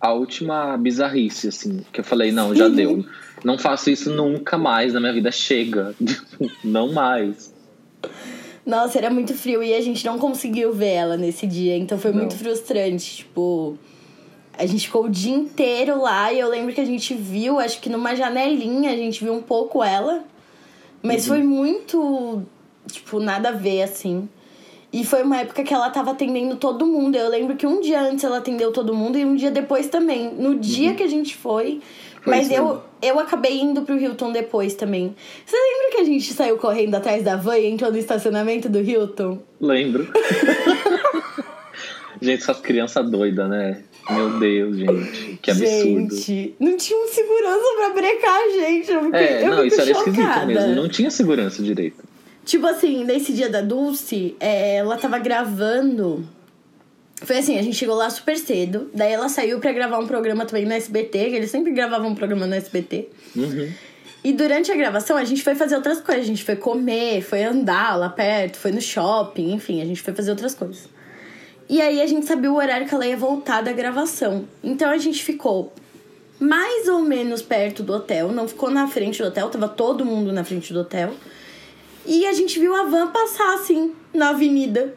[0.00, 1.84] A última bizarrice, assim.
[1.92, 3.04] Que eu falei, não, já deu.
[3.44, 5.30] Não faço isso nunca mais na minha vida.
[5.30, 5.94] Chega.
[6.64, 7.52] não mais.
[8.64, 11.76] Nossa, era muito frio e a gente não conseguiu ver ela nesse dia.
[11.76, 12.20] Então foi não.
[12.20, 13.16] muito frustrante.
[13.16, 13.78] Tipo.
[14.56, 17.80] A gente ficou o dia inteiro lá e eu lembro que a gente viu, acho
[17.80, 20.24] que numa janelinha, a gente viu um pouco ela.
[21.04, 21.34] Mas uhum.
[21.34, 22.42] foi muito,
[22.90, 24.28] tipo, nada a ver, assim.
[24.92, 27.16] E foi uma época que ela tava atendendo todo mundo.
[27.16, 30.32] Eu lembro que um dia antes ela atendeu todo mundo e um dia depois também.
[30.32, 30.96] No dia uhum.
[30.96, 31.80] que a gente foi.
[32.22, 35.16] foi mas eu, eu acabei indo pro Hilton depois também.
[35.44, 38.80] Você lembra que a gente saiu correndo atrás da van e entrou no estacionamento do
[38.80, 39.40] Hilton?
[39.60, 40.06] Lembro.
[42.22, 43.82] gente, essas crianças doidas, né?
[44.08, 45.38] Meu Deus, gente.
[45.42, 46.14] Que absurdo.
[46.14, 48.92] Gente, não tinha um segurança pra brecar a gente.
[48.92, 50.74] Eu fiquei, é, eu não, isso era esquisito mesmo.
[50.76, 52.13] Não tinha segurança direito.
[52.44, 56.26] Tipo assim, nesse dia da Dulce, é, ela tava gravando.
[57.22, 58.90] Foi assim, a gente chegou lá super cedo.
[58.92, 62.14] Daí ela saiu pra gravar um programa também no SBT, que eles sempre gravavam um
[62.14, 63.08] programa no SBT.
[63.34, 63.72] Uhum.
[64.22, 66.24] E durante a gravação a gente foi fazer outras coisas.
[66.24, 70.12] A gente foi comer, foi andar lá perto, foi no shopping, enfim, a gente foi
[70.12, 70.88] fazer outras coisas.
[71.68, 74.46] E aí a gente sabia o horário que ela ia voltar da gravação.
[74.62, 75.72] Então a gente ficou
[76.38, 80.32] mais ou menos perto do hotel, não ficou na frente do hotel, tava todo mundo
[80.32, 81.14] na frente do hotel.
[82.06, 84.94] E a gente viu a van passar assim na avenida.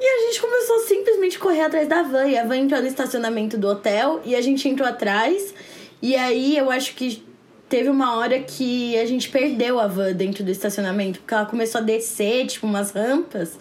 [0.00, 2.26] E a gente começou simplesmente a correr atrás da van.
[2.26, 5.54] E a van entrou no estacionamento do hotel e a gente entrou atrás.
[6.00, 7.22] E aí eu acho que
[7.68, 11.80] teve uma hora que a gente perdeu a van dentro do estacionamento, porque ela começou
[11.80, 13.58] a descer, tipo, umas rampas.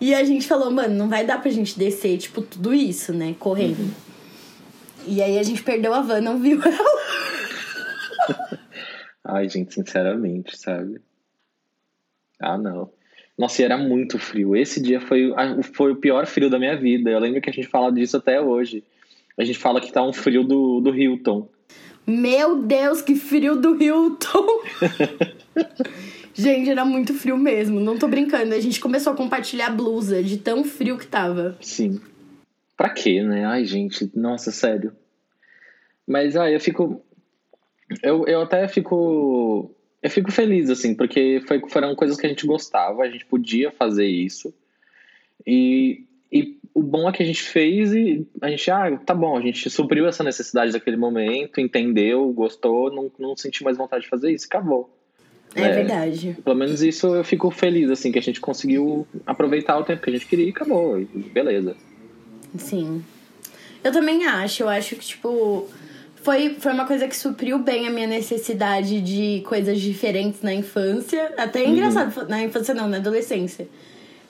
[0.00, 3.34] E a gente falou, mano, não vai dar pra gente descer, tipo, tudo isso, né?
[3.38, 3.80] Correndo.
[3.80, 3.90] Uhum.
[5.06, 7.00] E aí a gente perdeu a van, não viu ela.
[9.24, 11.00] Ai, gente, sinceramente, sabe?
[12.40, 12.90] Ah, não.
[13.36, 14.56] Nossa, e era muito frio.
[14.56, 15.32] Esse dia foi,
[15.74, 17.10] foi o pior frio da minha vida.
[17.10, 18.84] Eu lembro que a gente fala disso até hoje.
[19.38, 21.48] A gente fala que tá um frio do, do Hilton.
[22.06, 24.46] Meu Deus, que frio do Hilton!
[26.34, 28.54] Gente, era muito frio mesmo, não tô brincando.
[28.54, 31.56] A gente começou a compartilhar blusa de tão frio que tava.
[31.60, 32.00] Sim.
[32.76, 33.44] Pra quê, né?
[33.44, 34.92] Ai, gente, nossa, sério.
[36.06, 37.02] Mas, ai, eu fico.
[38.02, 39.70] Eu, eu até fico.
[40.02, 43.70] Eu fico feliz, assim, porque foi, foram coisas que a gente gostava, a gente podia
[43.70, 44.52] fazer isso.
[45.46, 49.36] E, e o bom é que a gente fez e a gente, ah, tá bom,
[49.36, 54.08] a gente supriu essa necessidade daquele momento, entendeu, gostou, não, não sentiu mais vontade de
[54.08, 54.90] fazer isso, acabou.
[55.54, 56.36] É, é, verdade.
[56.44, 60.10] Pelo menos isso eu fico feliz, assim, que a gente conseguiu aproveitar o tempo que
[60.10, 61.04] a gente queria e acabou.
[61.32, 61.76] Beleza.
[62.56, 63.04] Sim.
[63.82, 64.62] Eu também acho.
[64.62, 65.68] Eu acho que, tipo,
[66.22, 71.32] foi, foi uma coisa que supriu bem a minha necessidade de coisas diferentes na infância.
[71.36, 71.72] Até é uhum.
[71.72, 73.66] engraçado, na infância não, na adolescência.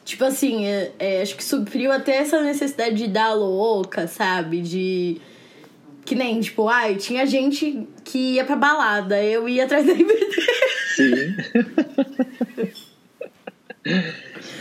[0.04, 4.60] Tipo assim, é, é, acho que supriu até essa necessidade de dar louca, sabe?
[4.60, 5.20] De
[6.04, 10.36] Que nem, tipo, ai, tinha gente que ia pra balada, eu ia atrás da RBD.
[10.96, 11.36] Sim.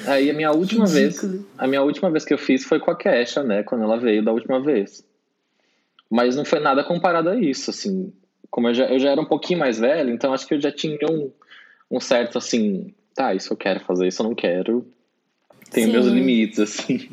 [0.08, 1.32] Aí a minha última Ridículo.
[1.32, 3.98] vez, a minha última vez que eu fiz foi com a Kesha, né, quando ela
[3.98, 5.04] veio da última vez.
[6.10, 8.12] Mas não foi nada comparado a isso, assim.
[8.50, 10.72] Como eu já, eu já era um pouquinho mais velho, então acho que eu já
[10.72, 11.32] tinha um,
[11.92, 14.86] um certo, assim, tá, isso eu quero fazer, isso eu não quero.
[15.70, 15.92] Tenho Sim.
[15.94, 17.10] meus limites, assim.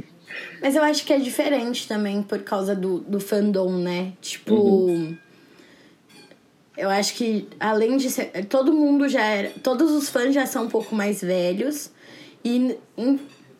[0.60, 4.12] Mas eu acho que é diferente também por causa do, do fandom, né?
[4.20, 4.54] Tipo.
[4.54, 5.16] Uhum.
[6.76, 8.46] Eu acho que além de ser.
[8.46, 9.50] Todo mundo já era.
[9.62, 11.90] Todos os fãs já são um pouco mais velhos.
[12.44, 12.76] E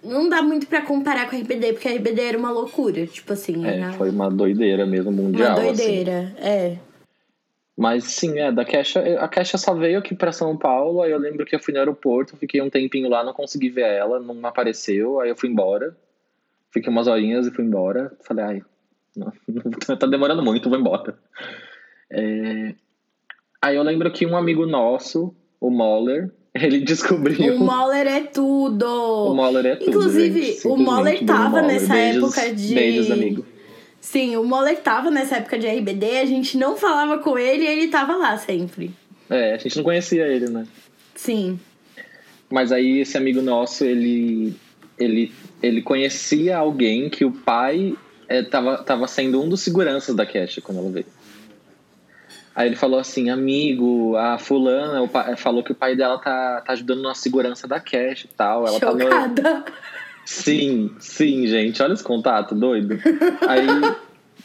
[0.03, 3.07] não dá muito pra comparar com a RBD, porque a RBD era uma loucura.
[3.07, 5.65] Tipo assim, É, era foi uma doideira mesmo, uma mundial, assim.
[5.77, 6.35] doideira.
[6.39, 6.77] É.
[7.77, 11.19] Mas sim, é, da Kesha, a Kesha só veio aqui pra São Paulo, aí eu
[11.19, 14.47] lembro que eu fui no aeroporto, fiquei um tempinho lá, não consegui ver ela, não
[14.47, 15.95] apareceu, aí eu fui embora.
[16.71, 18.13] Fiquei umas horinhas e fui embora.
[18.23, 18.63] Falei, ai,
[19.17, 19.31] não,
[19.99, 21.19] tá demorando muito, vou embora.
[22.11, 22.75] É,
[23.61, 26.31] Aí eu lembro que um amigo nosso, o Moller,
[26.65, 27.57] ele descobriu.
[27.57, 28.87] O Moller é tudo!
[28.87, 29.91] O Moller é tudo.
[29.91, 31.67] Inclusive, gente, o Moller tava Moller.
[31.67, 33.47] nessa Beijos- época de- Beijos, amigo.
[34.01, 37.67] Sim, o Moller tava nessa época de RBD, a gente não falava com ele e
[37.67, 38.91] ele tava lá sempre.
[39.29, 40.65] É, a gente não conhecia ele, né?
[41.15, 41.59] Sim.
[42.49, 44.55] Mas aí esse amigo nosso, ele,
[44.97, 47.95] ele, ele conhecia alguém que o pai
[48.29, 51.07] é, tava, tava sendo um dos seguranças da Cash quando ela veio.
[52.57, 56.73] Aí ele falou assim, amigo, a fulana pai, falou que o pai dela tá, tá
[56.73, 58.67] ajudando na segurança da Cash e tal.
[58.67, 59.65] Ela tá no, Chocada.
[60.25, 61.83] Sim, sim, gente.
[61.83, 62.99] Olha esse contato, doido.
[63.47, 63.67] Aí,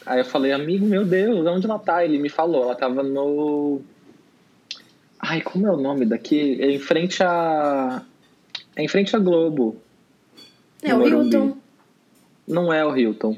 [0.05, 2.03] aí eu falei, amigo, meu Deus, onde ela tá?
[2.03, 3.79] Ele me falou, ela tava no.
[5.17, 6.61] Ai, como é o nome daqui?
[6.61, 8.01] É em frente a.
[8.75, 9.81] É em frente a Globo.
[10.83, 11.07] É o.
[11.07, 11.57] Hilton.
[12.45, 13.37] Não é o Hilton.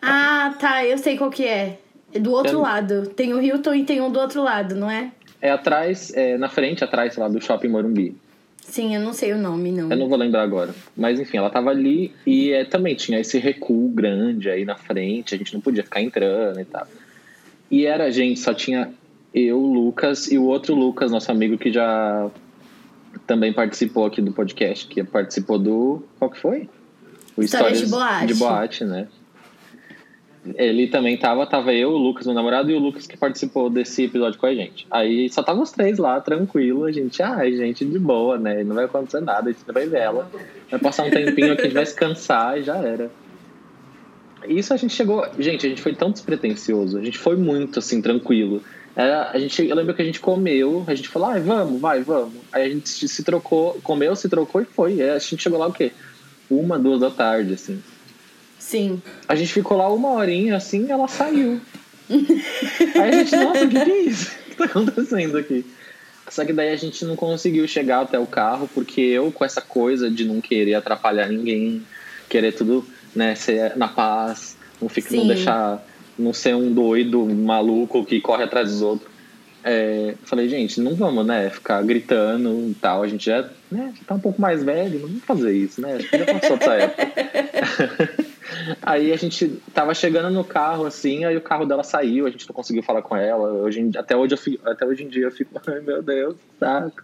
[0.00, 1.81] Ah, tá, eu sei qual que é.
[2.14, 3.06] É do outro lado.
[3.08, 5.12] Tem o Hilton e tem um do outro lado, não é?
[5.40, 8.16] É atrás, é na frente, atrás, lá, do Shopping Morumbi.
[8.60, 9.90] Sim, eu não sei o nome, não.
[9.90, 10.72] Eu não vou lembrar agora.
[10.96, 15.34] Mas enfim, ela tava ali e é, também tinha esse recuo grande aí na frente,
[15.34, 16.86] a gente não podia ficar entrando e tal.
[17.70, 18.92] E era, gente, só tinha
[19.34, 22.30] eu, Lucas e o outro Lucas, nosso amigo que já
[23.26, 26.04] também participou aqui do podcast, que participou do.
[26.18, 26.68] Qual que foi?
[27.36, 28.26] O Histórias de Boate.
[28.26, 29.08] de Boate, né?
[30.56, 34.04] Ele também tava, tava eu, o Lucas, meu namorado, e o Lucas que participou desse
[34.04, 34.86] episódio com a gente.
[34.90, 38.64] Aí só tava os três lá, tranquilo, a gente, ai, gente, de boa, né?
[38.64, 40.28] Não vai acontecer nada, a gente vai ver ela.
[40.68, 43.08] Vai passar um tempinho aqui, a gente vai se cansar e já era.
[44.48, 45.24] Isso a gente chegou.
[45.38, 48.60] Gente, a gente foi tão despretensioso, a gente foi muito assim, tranquilo.
[48.96, 52.02] Era, a gente, eu lembro que a gente comeu, a gente falou, ai, vamos, vai,
[52.02, 52.34] vamos.
[52.50, 55.00] Aí a gente se trocou, comeu, se trocou e foi.
[55.00, 55.92] Aí a gente chegou lá o quê?
[56.50, 57.80] Uma, duas da tarde, assim.
[58.62, 59.02] Sim.
[59.28, 61.60] A gente ficou lá uma horinha assim e ela saiu.
[62.08, 64.30] Aí a gente, nossa, o que, que é isso?
[64.30, 65.66] O que tá acontecendo aqui?
[66.30, 69.60] Só que daí a gente não conseguiu chegar até o carro, porque eu, com essa
[69.60, 71.82] coisa de não querer atrapalhar ninguém,
[72.28, 75.84] querer tudo, né, ser na paz, não, fica, não deixar,
[76.16, 79.10] não ser um doido, um maluco que corre atrás dos outros.
[79.64, 83.02] É, falei, gente, não vamos, né, ficar gritando e tal.
[83.02, 85.96] A gente já, né, já tá um pouco mais velho, não vamos fazer isso, né?
[85.96, 88.22] Acho que já passou essa época.
[88.82, 92.48] aí a gente tava chegando no carro, assim, aí o carro dela saiu, a gente
[92.48, 93.52] não conseguiu falar com ela.
[93.52, 97.02] Hoje, em- até, hoje eu até hoje em dia eu fico, ai meu Deus, saco.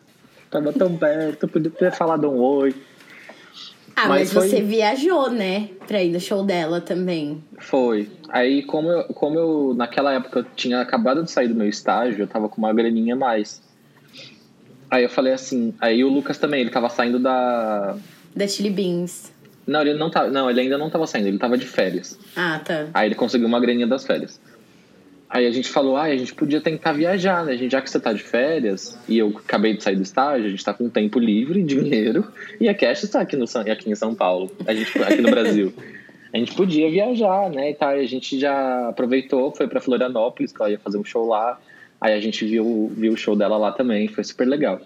[0.51, 2.75] Tava tão perto, podia ter falado um oi.
[3.95, 5.69] Ah, mas, Mas foi- você viajou, né?
[5.87, 7.43] Pra ir no show dela também.
[7.59, 8.09] Foi.
[8.29, 12.23] Aí, como eu, como eu, naquela época, eu tinha acabado de sair do meu estágio,
[12.23, 13.61] eu tava com uma graninha a mais.
[14.91, 17.97] Aí eu falei assim, aí o Lucas também, ele tava saindo da.
[18.35, 19.33] Da Chili Beans.
[19.69, 20.31] Não, ele não tava.
[20.31, 22.19] Não, ele ainda não tava saindo, ele tava de férias.
[22.35, 22.89] Ah, tá.
[22.95, 24.41] Aí ele conseguiu uma graninha das férias.
[25.31, 27.53] Aí a gente falou, ah, a gente podia tentar viajar, né?
[27.53, 30.47] A gente, já que você tá de férias e eu acabei de sair do estágio,
[30.47, 32.27] a gente tá com tempo livre, dinheiro,
[32.59, 35.31] e a Cash está aqui, no, São- aqui em São Paulo, a gente, aqui no
[35.31, 35.73] Brasil.
[36.31, 37.71] A gente podia viajar, né?
[37.71, 41.27] E e a gente já aproveitou, foi pra Florianópolis, que ela ia fazer um show
[41.27, 41.59] lá.
[41.99, 44.79] Aí a gente viu, viu o show dela lá também, foi super legal.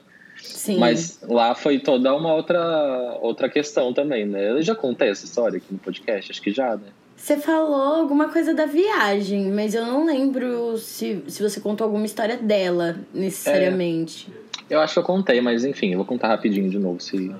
[0.42, 0.78] Sim.
[0.78, 4.50] Mas lá foi toda uma outra, outra questão também, né?
[4.50, 6.88] Eu já contei essa história aqui no podcast, acho que já, né?
[7.16, 12.04] Você falou alguma coisa da viagem, mas eu não lembro se, se você contou alguma
[12.04, 14.28] história dela, necessariamente.
[14.68, 17.32] Eu acho que eu contei, mas enfim, eu vou contar rapidinho de novo, se,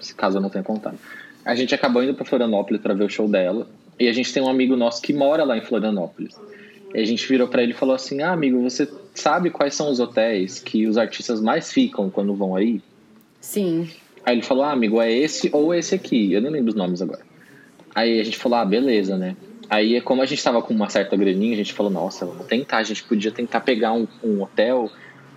[0.00, 0.98] se caso eu não tenha contado.
[1.44, 3.66] A gente acabou indo pra Florianópolis pra ver o show dela.
[3.98, 6.34] E a gente tem um amigo nosso que mora lá em Florianópolis.
[6.94, 9.90] E a gente virou pra ele e falou assim: Ah, amigo, você sabe quais são
[9.90, 12.80] os hotéis que os artistas mais ficam quando vão aí?
[13.40, 13.88] Sim.
[14.24, 16.32] Aí ele falou: Ah, amigo, é esse ou esse aqui.
[16.32, 17.22] Eu nem lembro os nomes agora.
[17.94, 19.36] Aí a gente falou: Ah, beleza, né?
[19.68, 22.78] Aí, como a gente tava com uma certa graninha, a gente falou, nossa, vamos tentar,
[22.78, 24.90] a gente podia tentar pegar um, um hotel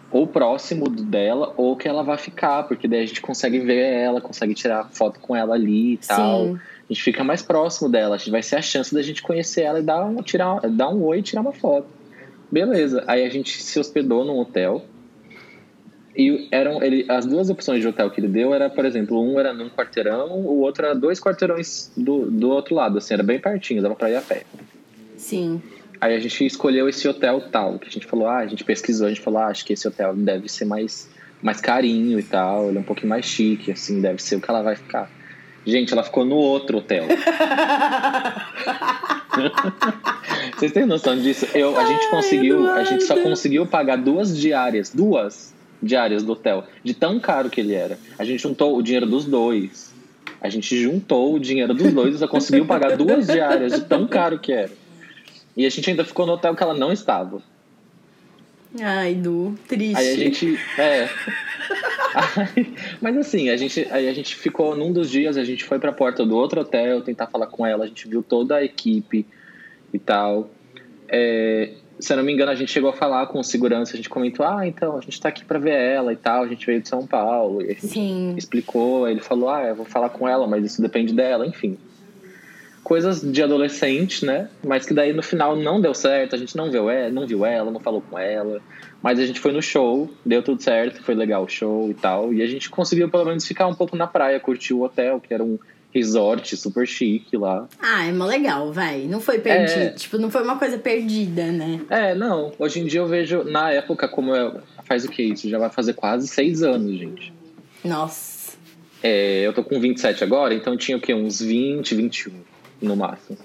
[0.09, 4.21] ou próximo dela, ou que ela vai ficar, porque daí a gente consegue ver ela,
[4.21, 6.45] consegue tirar foto com ela ali e tal.
[6.45, 6.59] Sim.
[6.89, 9.83] A gente fica mais próximo dela, vai ser a chance da gente conhecer ela e
[9.83, 11.88] dar um, tirar, dar um oi e tirar uma foto.
[12.49, 13.03] Beleza.
[13.07, 14.85] Aí a gente se hospedou num hotel.
[16.15, 19.39] E eram ele, as duas opções de hotel que ele deu era, por exemplo, um
[19.39, 23.39] era num quarteirão, o outro era dois quarteirões do, do outro lado, assim, era bem
[23.39, 24.43] pertinho, dava pra ir a pé.
[25.15, 25.61] Sim.
[26.01, 29.05] Aí a gente escolheu esse hotel tal, que a gente falou, ah, a gente pesquisou,
[29.05, 31.07] a gente falou, ah, acho que esse hotel deve ser mais,
[31.39, 34.49] mais carinho e tal, ele é um pouquinho mais chique, assim, deve ser o que
[34.49, 35.11] ela vai ficar.
[35.68, 37.05] Gente, ela ficou no outro hotel.
[40.55, 41.45] Vocês têm noção disso?
[41.53, 43.32] Eu, a gente Ai, conseguiu, a gente só Eduardo.
[43.32, 45.53] conseguiu pagar duas diárias, duas
[45.84, 47.99] diárias do hotel, de tão caro que ele era.
[48.18, 49.93] A gente juntou o dinheiro dos dois.
[50.39, 54.07] A gente juntou o dinheiro dos dois e só conseguiu pagar duas diárias de tão
[54.07, 54.72] caro que era.
[55.55, 57.41] E a gente ainda ficou no hotel que ela não estava.
[58.82, 59.95] Ai, Du, triste.
[59.97, 60.59] Aí a gente.
[60.78, 61.09] É.
[62.15, 65.80] Aí- mas assim, a gente, aí a gente ficou num dos dias, a gente foi
[65.80, 69.25] pra porta do outro hotel tentar falar com ela, a gente viu toda a equipe
[69.93, 70.49] e tal.
[71.09, 73.97] É, se eu não me engano, a gente chegou a falar com o segurança, a
[73.97, 76.65] gente comentou, ah, então, a gente tá aqui pra ver ela e tal, a gente
[76.65, 78.36] veio de São Paulo, e a gente Sim.
[78.38, 81.78] explicou, aí ele falou, ah, eu vou falar com ela, mas isso depende dela, enfim.
[82.88, 84.49] Coisas de adolescente, né?
[84.65, 87.45] Mas que daí no final não deu certo, a gente não viu, ela, não viu
[87.45, 88.61] ela, não falou com ela.
[89.03, 92.33] Mas a gente foi no show, deu tudo certo, foi legal o show e tal.
[92.33, 95.33] E a gente conseguiu pelo menos ficar um pouco na praia, curtir o hotel, que
[95.33, 95.59] era um
[95.93, 97.67] resort super chique lá.
[97.77, 99.01] Ah, é mó legal, vai.
[99.01, 99.79] Não foi perdido.
[99.79, 99.89] É.
[99.89, 101.81] Tipo, não foi uma coisa perdida, né?
[101.89, 105.49] É, não, hoje em dia eu vejo, na época, como eu, faz o que isso?
[105.49, 107.33] Já vai fazer quase seis anos, gente.
[107.83, 108.55] Nossa.
[109.03, 111.13] É, eu tô com 27 agora, então tinha o quê?
[111.13, 112.46] Uns 20, 21
[112.82, 113.38] no máximo.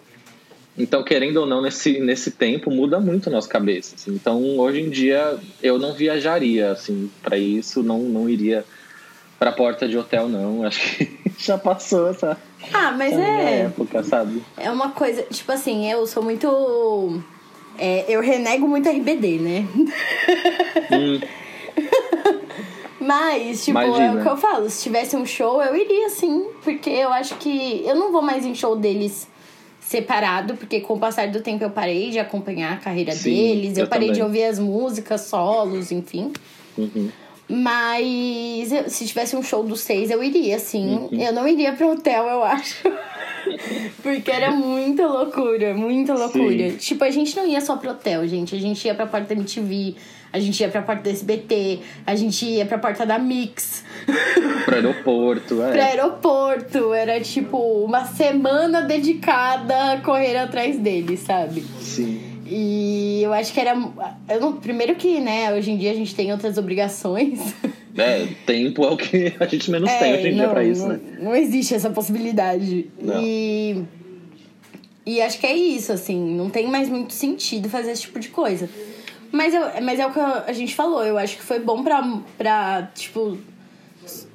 [0.78, 3.94] Então, querendo ou não, nesse, nesse tempo muda muito a nossa cabeça.
[3.94, 4.12] assim.
[4.14, 8.64] Então, hoje em dia, eu não viajaria assim para isso, não, não iria
[9.38, 10.64] pra porta de hotel, não.
[10.66, 12.38] Acho que já passou essa,
[12.72, 13.60] Ah, mas essa é.
[13.66, 14.42] época, sabe?
[14.56, 15.22] É uma coisa.
[15.24, 17.22] Tipo assim, eu sou muito.
[17.78, 19.66] é, eu renego muito RBD, né?
[20.90, 21.20] Hum,
[23.14, 24.20] Mas, tipo, é Imagina.
[24.20, 24.70] o que eu falo.
[24.70, 26.46] Se tivesse um show, eu iria sim.
[26.64, 27.82] Porque eu acho que.
[27.84, 29.28] Eu não vou mais em show deles
[29.80, 33.76] separado, porque com o passar do tempo eu parei de acompanhar a carreira Sim, deles,
[33.76, 34.26] eu, eu parei de também.
[34.26, 36.32] ouvir as músicas, solos, enfim.
[36.78, 37.10] uhum.
[37.48, 40.96] Mas eu- se tivesse um show dos seis, eu iria, sim.
[40.96, 41.20] Uhum.
[41.20, 42.76] Eu não iria pro hotel, eu acho.
[44.02, 46.70] Porque era muita loucura, muita loucura.
[46.70, 46.76] Sim.
[46.76, 48.54] Tipo, a gente não ia só pro hotel, gente.
[48.54, 49.96] A gente ia pra porta da MTV,
[50.32, 53.84] a gente ia pra porta da SBT, a gente ia pra porta da Mix,
[54.64, 55.80] Pro aeroporto, pro é.
[55.80, 56.94] aeroporto.
[56.94, 61.62] Era tipo uma semana dedicada a correr atrás deles, sabe?
[61.80, 62.20] Sim.
[62.46, 63.74] E eu acho que era.
[64.28, 67.40] Eu não, primeiro que, né, hoje em dia a gente tem outras obrigações.
[67.94, 70.80] É, tempo é o que a gente menos tem hoje em dia não, pra isso,
[70.80, 71.00] não, né?
[71.20, 72.90] não existe essa possibilidade.
[72.98, 73.20] Não.
[73.22, 73.84] E.
[75.04, 76.18] E acho que é isso, assim.
[76.34, 78.66] Não tem mais muito sentido fazer esse tipo de coisa.
[79.32, 81.02] Mas, eu, mas é o que a gente falou.
[81.02, 82.02] Eu acho que foi bom pra,
[82.36, 83.38] pra tipo,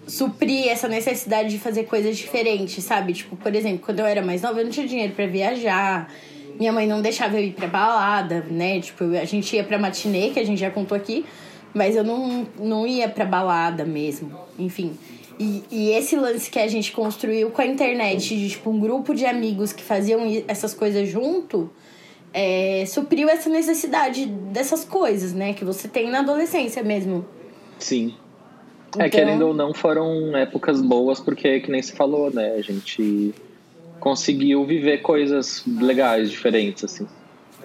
[0.08, 3.14] suprir essa necessidade de fazer coisas diferentes, sabe?
[3.14, 6.12] Tipo, por exemplo, quando eu era mais nova, eu não tinha dinheiro pra viajar.
[6.60, 8.80] Minha mãe não deixava eu ir pra balada, né?
[8.80, 11.24] Tipo, a gente ia pra matinê, que a gente já contou aqui.
[11.76, 14.32] Mas eu não, não ia pra balada mesmo.
[14.58, 14.98] Enfim.
[15.40, 19.14] E, e esse lance que a gente construiu com a internet, de tipo, um grupo
[19.14, 21.70] de amigos que faziam essas coisas junto,
[22.40, 25.54] é, supriu essa necessidade dessas coisas, né?
[25.54, 27.26] Que você tem na adolescência mesmo.
[27.80, 28.14] Sim.
[28.96, 32.54] É, Então- querendo ou não, foram épocas boas, porque, que nem se falou, né?
[32.56, 33.34] A gente
[34.00, 37.08] conseguiu viver coisas legais, diferentes, assim.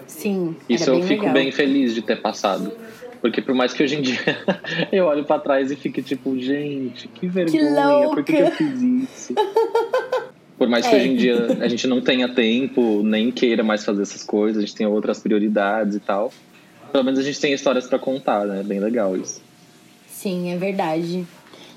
[0.07, 0.57] Sim.
[0.67, 1.35] Isso eu fico legal.
[1.35, 2.73] bem feliz de ter passado.
[3.21, 4.19] Porque por mais que hoje em dia
[4.91, 8.81] eu olho pra trás e fique tipo, gente, que vergonha, por que, que eu fiz
[8.83, 9.35] isso?
[10.63, 10.99] Por mais que É.
[10.99, 14.61] hoje em dia a gente não tenha tempo, nem queira mais fazer essas coisas, a
[14.65, 16.33] gente tem outras prioridades e tal.
[16.93, 18.63] Pelo menos a gente tem histórias pra contar, né?
[18.63, 19.43] Bem legal isso.
[20.07, 21.27] Sim, é verdade.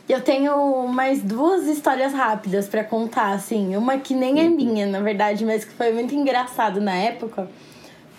[0.07, 3.75] Eu tenho mais duas histórias rápidas pra contar, assim.
[3.75, 7.49] Uma que nem é minha, na verdade, mas que foi muito engraçado na época.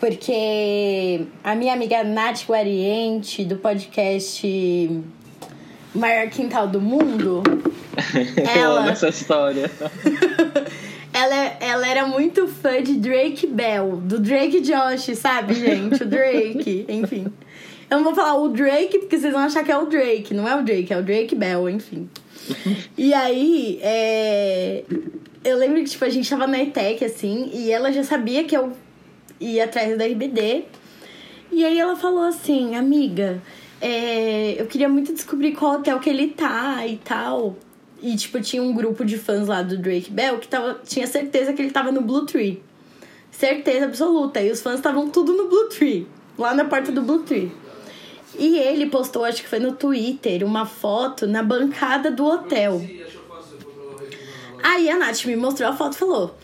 [0.00, 5.00] Porque a minha amiga Nath Guariente, do podcast
[5.94, 7.44] Maior Quintal do Mundo,
[8.36, 9.70] Eu Ela- amo essa história.
[11.12, 16.02] ela, ela era muito fã de Drake Bell, do Drake Josh, sabe, gente?
[16.02, 17.26] O Drake, enfim.
[17.88, 20.34] Eu não vou falar o Drake, porque vocês vão achar que é o Drake.
[20.34, 22.08] Não é o Drake, é o Drake Bell, enfim.
[22.98, 24.82] E aí, é...
[25.44, 28.56] eu lembro que, tipo, a gente tava na ETEC, assim, e ela já sabia que
[28.56, 28.72] eu
[29.40, 30.64] ia atrás da RBD.
[31.52, 33.40] E aí ela falou assim, amiga,
[33.80, 37.56] é, eu queria muito descobrir qual hotel que ele tá e tal.
[38.02, 41.52] E, tipo, tinha um grupo de fãs lá do Drake Bell que tava, tinha certeza
[41.52, 42.62] que ele tava no Blue Tree.
[43.30, 44.40] Certeza absoluta.
[44.40, 46.06] E os fãs estavam tudo no Blue Tree.
[46.38, 47.50] Lá na porta do Blue Tree.
[48.38, 52.82] E ele postou, acho que foi no Twitter, uma foto na bancada do hotel.
[54.62, 56.34] Aí a Nath me mostrou a foto e falou: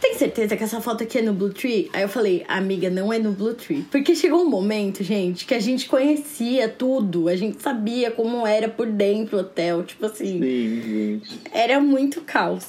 [0.00, 1.90] tem certeza que essa foto aqui é no Blue Tree?
[1.92, 3.84] Aí eu falei: Amiga, não é no Blue Tree.
[3.90, 8.68] Porque chegou um momento, gente, que a gente conhecia tudo, a gente sabia como era
[8.68, 9.84] por dentro o hotel.
[9.84, 10.40] Tipo assim.
[10.40, 11.40] Sim, gente.
[11.52, 12.66] Era muito caos.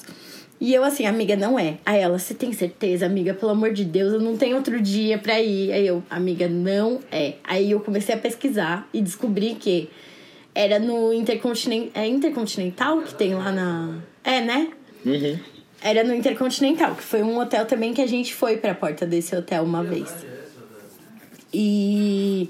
[0.59, 1.77] E eu assim, amiga, não é.
[1.85, 3.33] Aí ela, você tem certeza, amiga?
[3.33, 5.71] Pelo amor de Deus, eu não tenho outro dia pra ir.
[5.71, 7.35] Aí eu, amiga, não é.
[7.43, 9.87] Aí eu comecei a pesquisar e descobri que
[10.55, 11.91] era no Intercontinental.
[11.93, 13.99] É Intercontinental que tem lá na.
[14.23, 14.71] É, né?
[15.05, 15.37] Uhum.
[15.87, 19.33] Era no Intercontinental, que foi um hotel também que a gente foi pra porta desse
[19.33, 20.13] hotel uma vez.
[21.53, 22.49] E.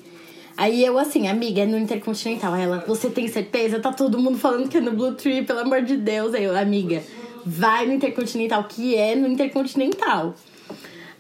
[0.57, 2.51] Aí eu assim, amiga, é no Intercontinental.
[2.55, 3.79] Aí ela, você tem certeza?
[3.79, 6.33] Tá todo mundo falando que é no Blue Tree, pelo amor de Deus.
[6.33, 7.03] Aí eu, amiga,
[7.45, 10.33] vai no Intercontinental, que é no Intercontinental.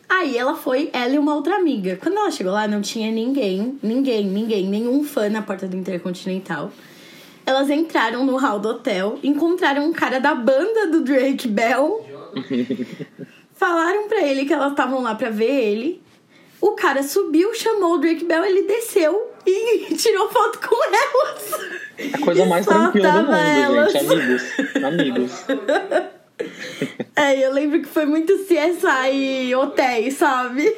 [0.09, 1.99] Aí ela foi, ela e uma outra amiga.
[2.01, 6.71] Quando ela chegou lá, não tinha ninguém, ninguém, ninguém, nenhum fã na porta do Intercontinental.
[7.45, 12.05] Elas entraram no hall do hotel, encontraram um cara da banda do Drake Bell.
[13.53, 16.01] falaram pra ele que elas estavam lá pra ver ele.
[16.59, 22.13] O cara subiu, chamou o Drake Bell, ele desceu e tirou foto com elas.
[22.13, 23.93] A coisa mais tranquila do mundo, elas.
[23.93, 24.05] gente.
[24.13, 24.43] Amigos.
[24.83, 25.45] Amigos.
[27.15, 30.71] É, eu lembro que foi muito CSI hotéis, sabe?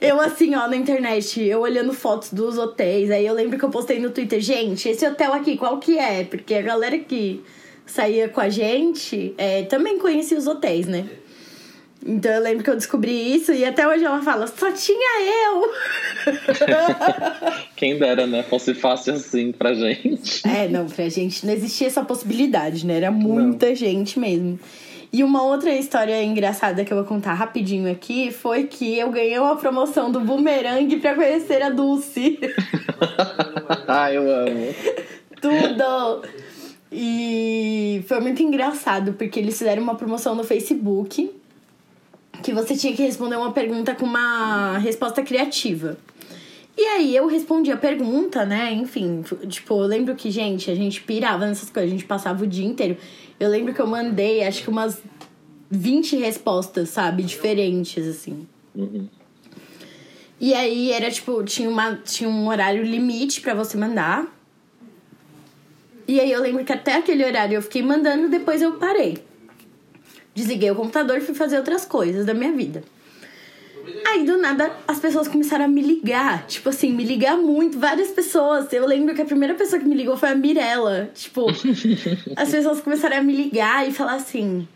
[0.00, 3.70] eu assim, ó, na internet, eu olhando fotos dos hotéis, aí eu lembro que eu
[3.70, 6.22] postei no Twitter, gente, esse hotel aqui, qual que é?
[6.22, 7.42] Porque a galera que
[7.90, 11.08] saía com a gente é, também conhecia os hotéis, né?
[12.04, 15.70] Então eu lembro que eu descobri isso e até hoje ela fala, só tinha eu!
[17.76, 18.42] Quem dera, né?
[18.42, 20.46] Fosse fácil assim pra gente.
[20.48, 22.96] É, não, pra gente não existia essa possibilidade, né?
[22.96, 24.58] Era muita gente mesmo.
[25.12, 29.38] E uma outra história engraçada que eu vou contar rapidinho aqui foi que eu ganhei
[29.38, 32.38] uma promoção do Boomerang pra conhecer a Dulce.
[33.88, 34.74] ah, eu amo.
[35.40, 36.22] Tudo!
[36.92, 41.30] E foi muito engraçado, porque eles fizeram uma promoção no Facebook
[42.42, 45.98] que você tinha que responder uma pergunta com uma resposta criativa.
[46.76, 48.72] E aí eu respondi a pergunta, né?
[48.72, 52.46] Enfim, tipo, eu lembro que, gente, a gente pirava nessas coisas, a gente passava o
[52.46, 52.96] dia inteiro.
[53.38, 54.98] Eu lembro que eu mandei, acho que umas
[55.70, 57.22] 20 respostas, sabe?
[57.22, 58.46] Diferentes, assim.
[58.74, 59.06] Uhum.
[60.40, 64.26] E aí era tipo, tinha, uma, tinha um horário limite pra você mandar.
[66.10, 69.18] E aí eu lembro que até aquele horário eu fiquei mandando, depois eu parei.
[70.34, 72.82] Desliguei o computador e fui fazer outras coisas da minha vida.
[74.04, 76.48] Aí do nada as pessoas começaram a me ligar.
[76.48, 77.78] Tipo assim, me ligar muito.
[77.78, 78.72] Várias pessoas.
[78.72, 81.12] Eu lembro que a primeira pessoa que me ligou foi a Mirella.
[81.14, 81.46] Tipo,
[82.34, 84.66] as pessoas começaram a me ligar e falar assim: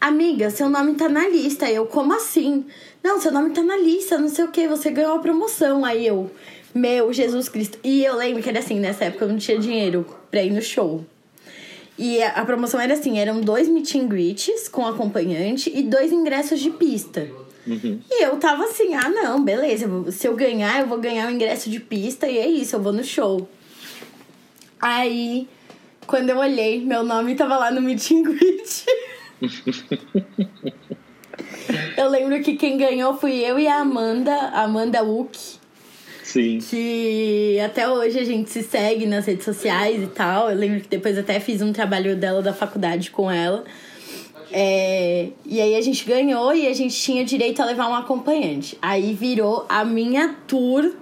[0.00, 1.70] Amiga, seu nome tá na lista.
[1.70, 2.64] Eu, como assim?
[3.02, 5.84] Não, seu nome tá na lista, não sei o que, você ganhou a promoção.
[5.84, 6.30] Aí eu,
[6.74, 7.78] meu Jesus Cristo.
[7.82, 10.62] E eu lembro que era assim, nessa época eu não tinha dinheiro pra ir no
[10.62, 11.04] show.
[11.98, 16.12] E a a promoção era assim: eram dois meet and greets com acompanhante e dois
[16.12, 17.28] ingressos de pista.
[17.66, 18.00] Uhum.
[18.10, 21.68] E eu tava assim, ah não, beleza, se eu ganhar, eu vou ganhar o ingresso
[21.68, 23.46] de pista e é isso, eu vou no show.
[24.80, 25.46] Aí,
[26.06, 28.86] quando eu olhei, meu nome tava lá no meet and greet.
[31.96, 35.38] eu lembro que quem ganhou fui eu e a Amanda, Amanda Wook,
[36.22, 36.58] Sim.
[36.58, 40.50] que até hoje a gente se segue nas redes sociais e tal.
[40.50, 43.64] Eu lembro que depois até fiz um trabalho dela da faculdade com ela.
[44.50, 48.78] É, e aí a gente ganhou e a gente tinha direito a levar um acompanhante.
[48.80, 50.92] Aí virou a minha tour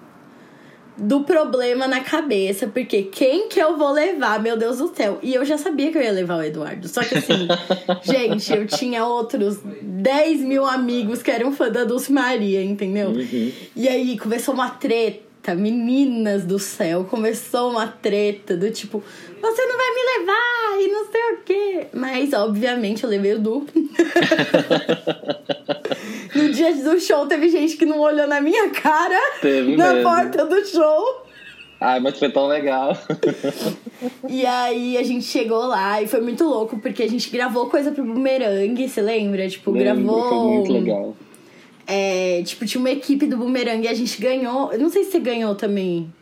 [0.97, 5.18] do problema na cabeça, porque quem que eu vou levar, meu Deus do céu?
[5.22, 6.88] E eu já sabia que eu ia levar o Eduardo.
[6.88, 7.47] Só que assim,
[8.03, 13.11] gente, eu tinha outros 10 mil amigos que eram fã da Dulce Maria, entendeu?
[13.11, 13.53] Uhum.
[13.74, 19.03] E aí começou uma treta, meninas do céu, começou uma treta do tipo,
[19.40, 21.86] você não vai me levar e não sei o quê.
[21.92, 23.66] Mas, obviamente, eu levei o Du.
[26.34, 30.11] no dia do show, teve gente que não olhou na minha cara Teve na mesmo.
[30.11, 31.22] porta do show.
[31.80, 32.97] Ai, mas foi tão legal.
[34.28, 37.90] E aí a gente chegou lá e foi muito louco, porque a gente gravou coisa
[37.90, 39.49] pro Boomerang, você lembra?
[39.49, 40.28] Tipo, Lembro, gravou.
[40.28, 41.16] Foi muito legal.
[41.87, 44.72] É, tipo, tinha uma equipe do Boomerang e a gente ganhou.
[44.72, 46.12] Eu não sei se você ganhou também.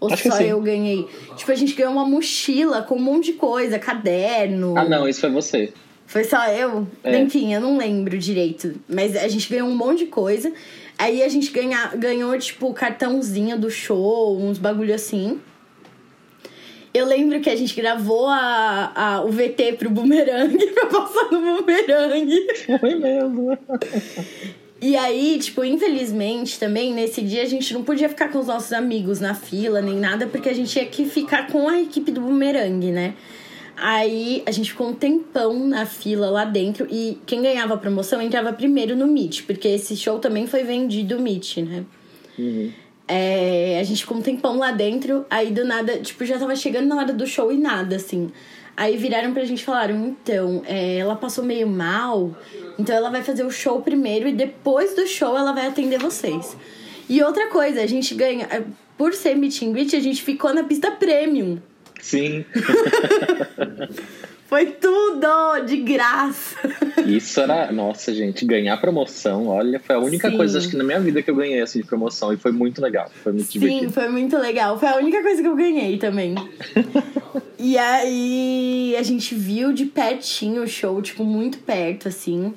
[0.00, 1.06] Ou Acho só eu ganhei.
[1.36, 4.74] Tipo, a gente ganhou uma mochila com um monte de coisa, caderno.
[4.76, 5.72] Ah, não, isso foi você.
[6.06, 6.86] Foi só eu?
[7.02, 7.18] É.
[7.18, 8.74] Enfim, eu não lembro direito.
[8.88, 10.52] Mas a gente ganhou um monte de coisa.
[10.98, 15.40] Aí a gente ganha, ganhou, tipo, cartãozinho do show, uns bagulho assim.
[16.92, 21.40] Eu lembro que a gente gravou a, a, o VT pro Boomerang pra passar no
[21.40, 22.30] Boomerang.
[22.78, 23.58] Foi mesmo.
[24.84, 28.70] E aí, tipo, infelizmente também, nesse dia a gente não podia ficar com os nossos
[28.70, 32.20] amigos na fila nem nada, porque a gente tinha que ficar com a equipe do
[32.20, 33.14] Boomerang, né?
[33.78, 38.20] Aí a gente ficou um tempão na fila lá dentro e quem ganhava a promoção
[38.20, 41.84] entrava primeiro no Meet, porque esse show também foi vendido Meet, né?
[42.38, 42.70] Uhum.
[43.08, 46.88] É, a gente ficou um tempão lá dentro, aí do nada, tipo, já tava chegando
[46.88, 48.30] na hora do show e nada, assim.
[48.76, 52.36] Aí viraram pra gente e falaram, então, é, ela passou meio mal,
[52.78, 56.56] então ela vai fazer o show primeiro e depois do show ela vai atender vocês.
[57.08, 58.46] E outra coisa, a gente ganha.
[58.50, 58.62] é,
[58.96, 61.58] Por ser meet and greet, a gente ficou na pista premium.
[62.00, 62.44] Sim.
[64.46, 66.56] Foi tudo de graça.
[67.04, 67.72] Isso era.
[67.72, 70.36] Nossa, gente, ganhar promoção, olha, foi a única Sim.
[70.36, 72.80] coisa, acho que na minha vida que eu ganhei assim de promoção e foi muito
[72.80, 73.10] legal.
[73.22, 73.92] Foi muito Sim, divertido.
[73.92, 74.78] foi muito legal.
[74.78, 76.36] Foi a única coisa que eu ganhei também.
[77.58, 82.54] e aí a gente viu de pertinho o show, tipo, muito perto, assim.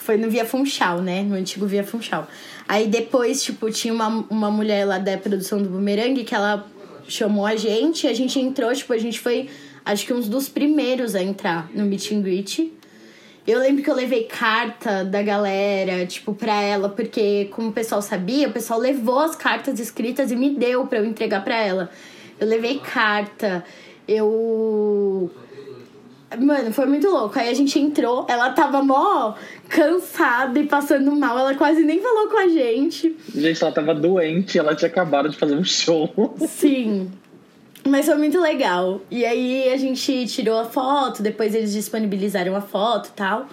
[0.00, 1.22] Foi no Via Funchal, né?
[1.22, 2.26] No antigo Via Funchal.
[2.66, 6.66] Aí depois, tipo, tinha uma, uma mulher lá da produção do Boomerang que ela
[7.06, 8.06] chamou a gente.
[8.06, 9.48] A gente entrou, tipo, a gente foi,
[9.84, 12.72] acho que uns dos primeiros a entrar no Meet and Greet.
[13.46, 18.00] Eu lembro que eu levei carta da galera, tipo, pra ela, porque como o pessoal
[18.00, 21.90] sabia, o pessoal levou as cartas escritas e me deu pra eu entregar pra ela.
[22.38, 23.64] Eu levei carta,
[24.08, 25.30] eu.
[26.38, 27.38] Mano, foi muito louco.
[27.38, 29.34] Aí a gente entrou, ela tava mó
[29.68, 33.16] cansada e passando mal, ela quase nem falou com a gente.
[33.34, 36.08] Gente, ela tava doente, ela tinha acabado de fazer um show.
[36.46, 37.10] Sim.
[37.86, 39.00] Mas foi muito legal.
[39.10, 43.48] E aí a gente tirou a foto, depois eles disponibilizaram a foto e tal.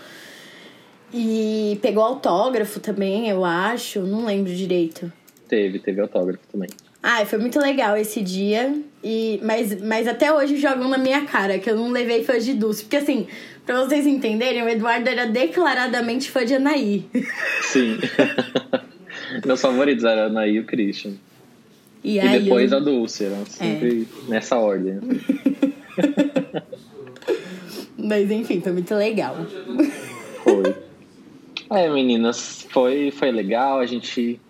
[1.14, 4.02] E pegou autógrafo também, eu acho.
[4.02, 5.12] Não lembro direito.
[5.48, 6.70] Teve, teve autógrafo também.
[7.10, 8.76] Ah, foi muito legal esse dia.
[9.02, 12.54] E, mas, mas até hoje jogam na minha cara que eu não levei fãs de
[12.54, 12.84] Dulce.
[12.84, 13.28] Porque assim,
[13.66, 17.06] pra vocês entenderem, o Eduardo era declaradamente fã de Anaí.
[17.62, 17.98] Sim.
[19.46, 21.14] Meus favoritos eram a Anaí e o Christian.
[22.04, 25.00] E, E depois eu- a Dulce, eram sempre nessa ordem.
[27.98, 29.38] Mas enfim, foi muito legal.
[30.44, 30.76] Foi.
[31.70, 34.42] É, meninas, foi, foi legal, a gente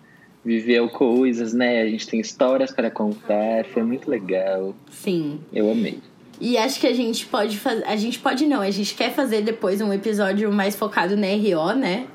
[0.48, 1.82] viveu coisas, né?
[1.82, 4.74] A gente tem histórias para contar, foi muito legal.
[4.90, 5.40] Sim.
[5.52, 5.98] Eu amei.
[6.40, 7.84] E acho que a gente pode fazer.
[7.84, 11.74] A gente pode não, a gente quer fazer depois um episódio mais focado na RO,
[11.74, 12.06] né?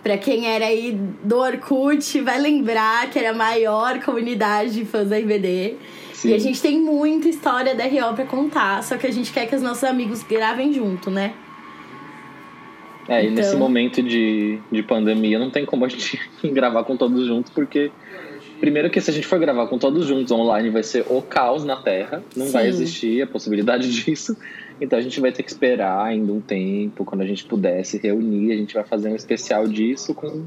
[0.00, 5.08] Pra quem era aí do Orkut, vai lembrar que era a maior comunidade de fãs
[5.08, 5.74] da RBD.
[6.12, 6.28] Sim.
[6.28, 9.46] E a gente tem muita história da RO pra contar, só que a gente quer
[9.46, 11.34] que os nossos amigos gravem junto, né?
[13.08, 16.96] É, e nesse Então- momento de, de pandemia não tem como a gente gravar com
[16.96, 17.90] todos juntos, porque
[18.60, 21.64] primeiro que se a gente for gravar com todos juntos online vai ser o caos
[21.64, 22.68] na Terra, não vai Sim.
[22.70, 24.36] existir a possibilidade disso.
[24.80, 27.98] Então a gente vai ter que esperar ainda um tempo, quando a gente puder se
[27.98, 30.44] reunir, a gente vai fazer um especial disso com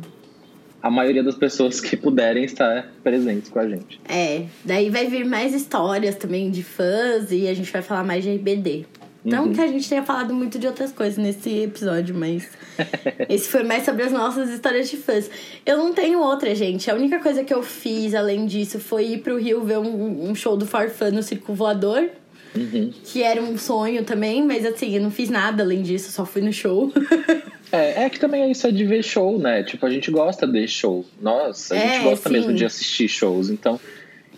[0.82, 4.00] a maioria das pessoas que puderem estar presentes com a gente.
[4.08, 8.24] É, daí vai vir mais histórias também de fãs e a gente vai falar mais
[8.24, 8.86] de RBD.
[9.24, 9.54] Não Uhum.
[9.54, 12.48] que a gente tenha falado muito de outras coisas nesse episódio, mas
[13.28, 15.30] esse foi mais sobre as nossas histórias de fãs.
[15.66, 16.90] Eu não tenho outra, gente.
[16.90, 20.34] A única coisa que eu fiz além disso foi ir pro Rio ver um, um
[20.36, 22.10] show do Farfã no Circo Voador,
[22.56, 22.92] Uhum.
[23.04, 26.42] que era um sonho também, mas assim, eu não fiz nada além disso, só fui
[26.42, 26.92] no show.
[27.72, 29.62] É, é que também é isso é de ver show, né?
[29.62, 31.06] Tipo, a gente gosta de show.
[31.22, 32.34] Nossa, a É, gente gosta sim.
[32.36, 33.52] mesmo de assistir shows.
[33.52, 33.80] Então,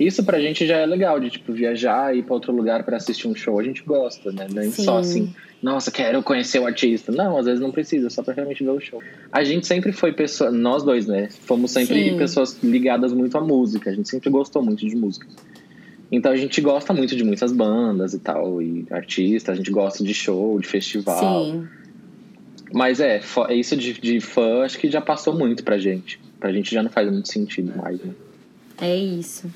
[0.05, 2.97] isso pra gente já é legal, de tipo, viajar e ir pra outro lugar pra
[2.97, 4.47] assistir um show, a gente gosta, né?
[4.51, 4.83] Nem Sim.
[4.83, 7.11] só assim, nossa, quero conhecer o artista.
[7.11, 9.01] Não, às vezes não precisa, só pra realmente ver o show.
[9.31, 11.29] A gente sempre foi pessoa, nós dois, né?
[11.29, 12.17] Fomos sempre Sim.
[12.17, 15.27] pessoas ligadas muito à música, a gente sempre gostou muito de música.
[16.11, 20.03] Então a gente gosta muito de muitas bandas e tal, e artistas, a gente gosta
[20.03, 21.45] de show, de festival.
[21.45, 21.67] Sim.
[22.73, 26.19] Mas é, fo- isso de, de fã acho que já passou muito pra gente.
[26.39, 28.13] Pra gente já não faz muito sentido mais, né?
[28.81, 29.47] É isso.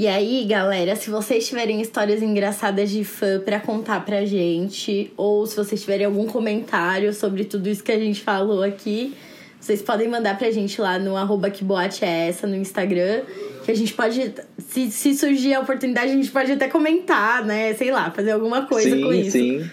[0.00, 5.44] E aí, galera, se vocês tiverem histórias engraçadas de fã pra contar pra gente, ou
[5.44, 9.12] se vocês tiverem algum comentário sobre tudo isso que a gente falou aqui,
[9.60, 13.24] vocês podem mandar pra gente lá no arroba que boate é essa no Instagram.
[13.62, 17.74] Que a gente pode, se, se surgir a oportunidade, a gente pode até comentar, né?
[17.74, 19.32] Sei lá, fazer alguma coisa sim, com isso.
[19.32, 19.70] sim.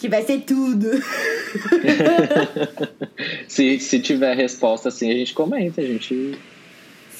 [0.00, 0.90] Que vai ser tudo.
[3.46, 6.38] Se, se tiver resposta assim, a gente comenta, a gente,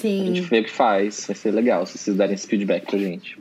[0.07, 0.49] a gente Sim.
[0.49, 1.27] vê o que faz.
[1.27, 3.39] Vai ser legal se vocês derem esse feedback pra gente.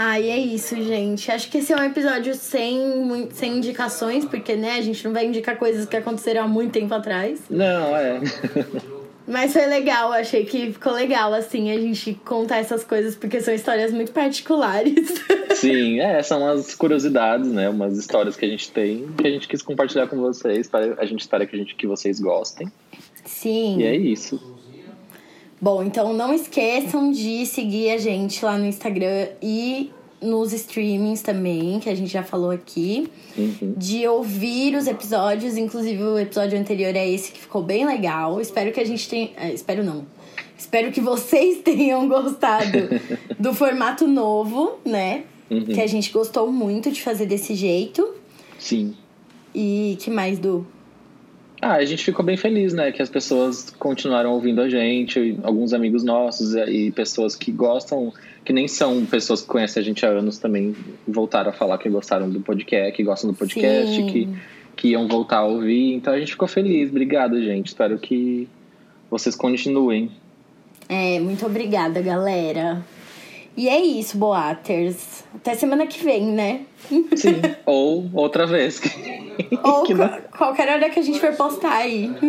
[0.00, 1.28] Ai, é isso, gente.
[1.28, 5.26] Acho que esse é um episódio sem, sem indicações, porque, né, a gente não vai
[5.26, 7.40] indicar coisas que aconteceram há muito tempo atrás.
[7.50, 8.20] Não, é.
[9.26, 13.52] Mas foi legal, achei que ficou legal, assim, a gente contar essas coisas, porque são
[13.52, 15.22] histórias muito particulares.
[15.54, 17.68] Sim, é, são as curiosidades, né?
[17.68, 20.70] Umas histórias que a gente tem, que a gente quis compartilhar com vocês.
[20.96, 22.72] A gente espera que, a gente, que vocês gostem.
[23.24, 23.80] Sim.
[23.80, 24.47] E é isso.
[25.60, 29.90] Bom, então não esqueçam de seguir a gente lá no Instagram e
[30.20, 33.08] nos streamings também, que a gente já falou aqui.
[33.36, 33.74] Uhum.
[33.76, 38.40] De ouvir os episódios, inclusive o episódio anterior é esse que ficou bem legal.
[38.40, 39.30] Espero que a gente tenha.
[39.36, 40.06] É, espero não.
[40.56, 42.88] Espero que vocês tenham gostado
[43.38, 45.24] do formato novo, né?
[45.50, 45.64] Uhum.
[45.64, 48.14] Que a gente gostou muito de fazer desse jeito.
[48.58, 48.94] Sim.
[49.54, 50.66] E que mais, Du?
[51.60, 52.92] Ah, a gente ficou bem feliz, né?
[52.92, 58.12] Que as pessoas continuaram ouvindo a gente, alguns amigos nossos e pessoas que gostam,
[58.44, 60.74] que nem são pessoas que conhecem a gente há anos também,
[61.06, 64.06] voltaram a falar que gostaram do podcast, que gostam do podcast, Sim.
[64.06, 64.28] que,
[64.76, 65.94] que iam voltar a ouvir.
[65.94, 66.90] Então a gente ficou feliz.
[66.90, 67.66] Obrigado, gente.
[67.66, 68.48] Espero que
[69.10, 70.12] vocês continuem.
[70.88, 72.84] É, muito obrigada, galera.
[73.58, 75.24] E é isso, Boaters.
[75.34, 76.60] Até semana que vem, né?
[77.16, 77.40] Sim.
[77.66, 78.80] Ou outra vez.
[79.64, 82.08] Ou qual- qualquer hora que a gente for postar aí.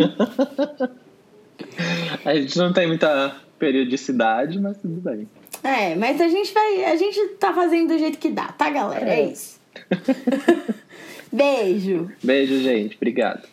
[2.25, 5.27] A gente não tem muita periodicidade, mas tudo bem.
[5.63, 6.85] É, mas a gente vai.
[6.85, 9.09] A gente tá fazendo do jeito que dá, tá, galera?
[9.09, 9.25] É É.
[9.25, 9.59] isso.
[11.31, 12.09] Beijo.
[12.23, 12.95] Beijo, gente.
[12.95, 13.47] Obrigado.